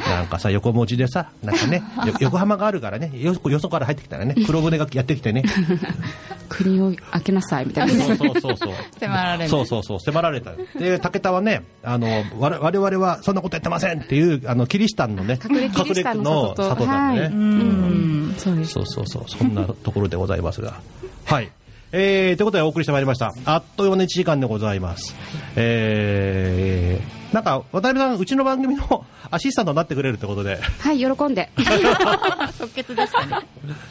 [0.09, 5.43] なんかさ横文字でさなんかねよ 横浜があるからねよよそから入ってきたらね黒船がやってきてね。
[6.49, 8.05] 国を開けなさいみたいな。
[8.05, 8.75] そうそうそうそう。
[9.01, 9.49] 迫られる。
[9.51, 10.53] そうそうそう迫られた。
[10.79, 12.07] で武田はねあの
[12.39, 17.15] 我我々はそんなことやってませんっていうあのキリシタンのね隠れキリシタンの里なん。
[17.15, 18.35] でね、
[18.67, 19.25] そうそうそう。
[19.27, 20.75] そんなところでございますが。
[21.25, 21.51] はい
[21.97, 23.31] えー、ということでお送りしてまいりました。
[23.45, 25.15] あっという間の1時間でございます。
[25.55, 30.59] えー、なんか渡辺さんうちの番組の アシスタントになってくれるってことで。
[30.81, 31.51] はい喜んで。
[32.59, 33.47] 即決でしたね。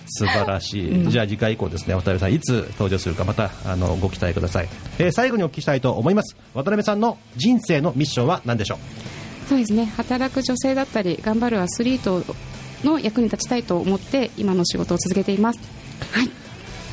[0.07, 4.67] 素晴らしい、じゃあ次回以降ですね渡辺さんいつ登場するかまたあのご期待ください、
[4.99, 6.35] えー最後にお聞きしたいと思います。
[6.53, 8.75] 渡辺さんの人生のミッションは何でしょ
[9.45, 9.49] う？
[9.49, 9.85] そうですね。
[9.95, 12.21] 働く女性だったり頑張るアスリート
[12.83, 15.59] の役に立ちたいと思って今の仕事を続けています。
[16.11, 16.29] はい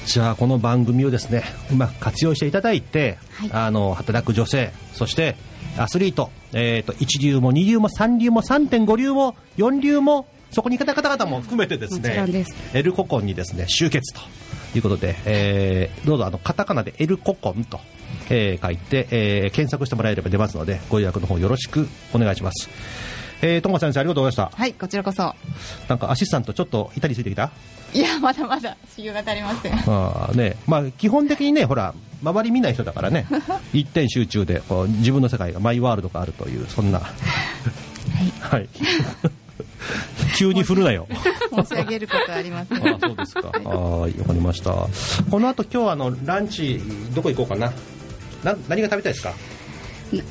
[0.07, 5.37] じゃあこの番組をですねうまく活用していただいて、はいあの働く女性そして
[5.79, 12.11] アスリート、えー、と一流も二流も三流も3.5流も4流もそこにいた方々も含めてですね
[12.75, 14.21] エルココンにですね集結と
[14.77, 17.79] いうことで、えーどうぞあのカタカナでエルココンと、
[18.31, 22.69] えー書いて、えー検索してもらえれば出ますのでご予約の方よろしくお願いします。
[23.43, 24.57] えー、トモ先生ありがとうございました。
[24.57, 25.35] はいこちらこそ
[25.89, 27.51] なんかアシスタントちょっと板についてきた？
[27.93, 29.75] いやまだまだ修行が足りません。
[29.75, 33.27] あーねまあ、基本的にね、ほら、周り見ない人だからね、
[33.73, 37.01] 一点集中でこう自分の世界がマイワールドがあるという、そんな、
[38.41, 38.69] はい、
[40.37, 41.07] 急に振るなよ。
[41.65, 43.49] 申し上げることはありませんあそうですか。
[43.49, 44.71] はい、わかりました。
[45.31, 46.81] この後今日あのランチ
[47.15, 47.73] どこ行こうかな？
[48.45, 49.35] な何が食べたいですか？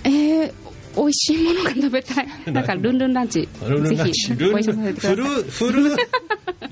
[0.04, 0.52] えー、
[0.96, 2.28] 美味しいものが食べたい。
[2.48, 3.48] なんかルンルンランチ。
[3.64, 5.16] ルンルンランチ、ぜひご一緒させてください。
[5.16, 5.96] ルンフルフル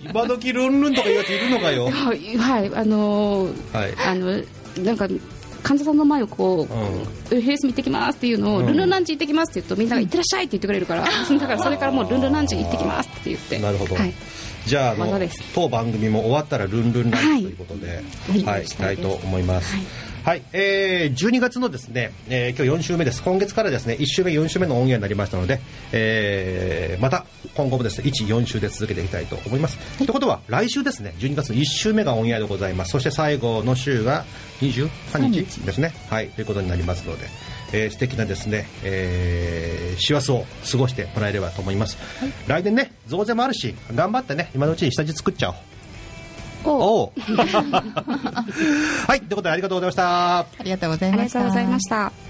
[0.09, 1.89] 今時ルンルンとかいうやついるのかよ。
[1.89, 3.93] はい、はい、あのーはい。
[4.05, 4.43] あの
[4.83, 5.07] なんか
[5.63, 6.67] 患者さんの前をこ
[7.29, 8.67] う、ヘルス見行ってきますっていうのを、うん。
[8.67, 13.95] ルンルンランチ行ってきますって言うとみんなが行ってらっしゃいって言ってくれるから、だからそれからもうルンルンランチ行ってきますって言ってなるほど。
[13.95, 14.13] はい、
[14.65, 15.43] じゃああの技です。
[15.53, 17.93] 当番組も終わったらルンルンランチということで、は
[18.35, 19.75] い、はいしたいと思います。
[19.75, 19.85] はい、
[20.51, 23.23] えー、12月のですね、えー今日4週目です。
[23.23, 25.61] 今月からですね、1週目、4週目のオンエアになりましたので、
[25.93, 27.25] えー、また
[27.55, 29.77] 今後もですね、1、4週で続けていきたいと思います。
[29.97, 32.91] ということは、来週ですね、12月の1週目がオンエアでございます。
[32.91, 34.25] そして最後の週が
[34.59, 35.93] 23日ですね。
[36.09, 37.27] はい、ということになりますので、
[37.71, 41.97] えー、素敵なですね、えー、師走を過ごしてもらえればと思います。
[42.47, 45.55] 来年ね、増税もあるし、頑張ってね、今のうちに下地作っちゃおう。
[46.63, 47.11] おう
[49.07, 50.39] はい、ということでありがとうございました。
[50.39, 52.26] ありがとうございありましたがとうございました。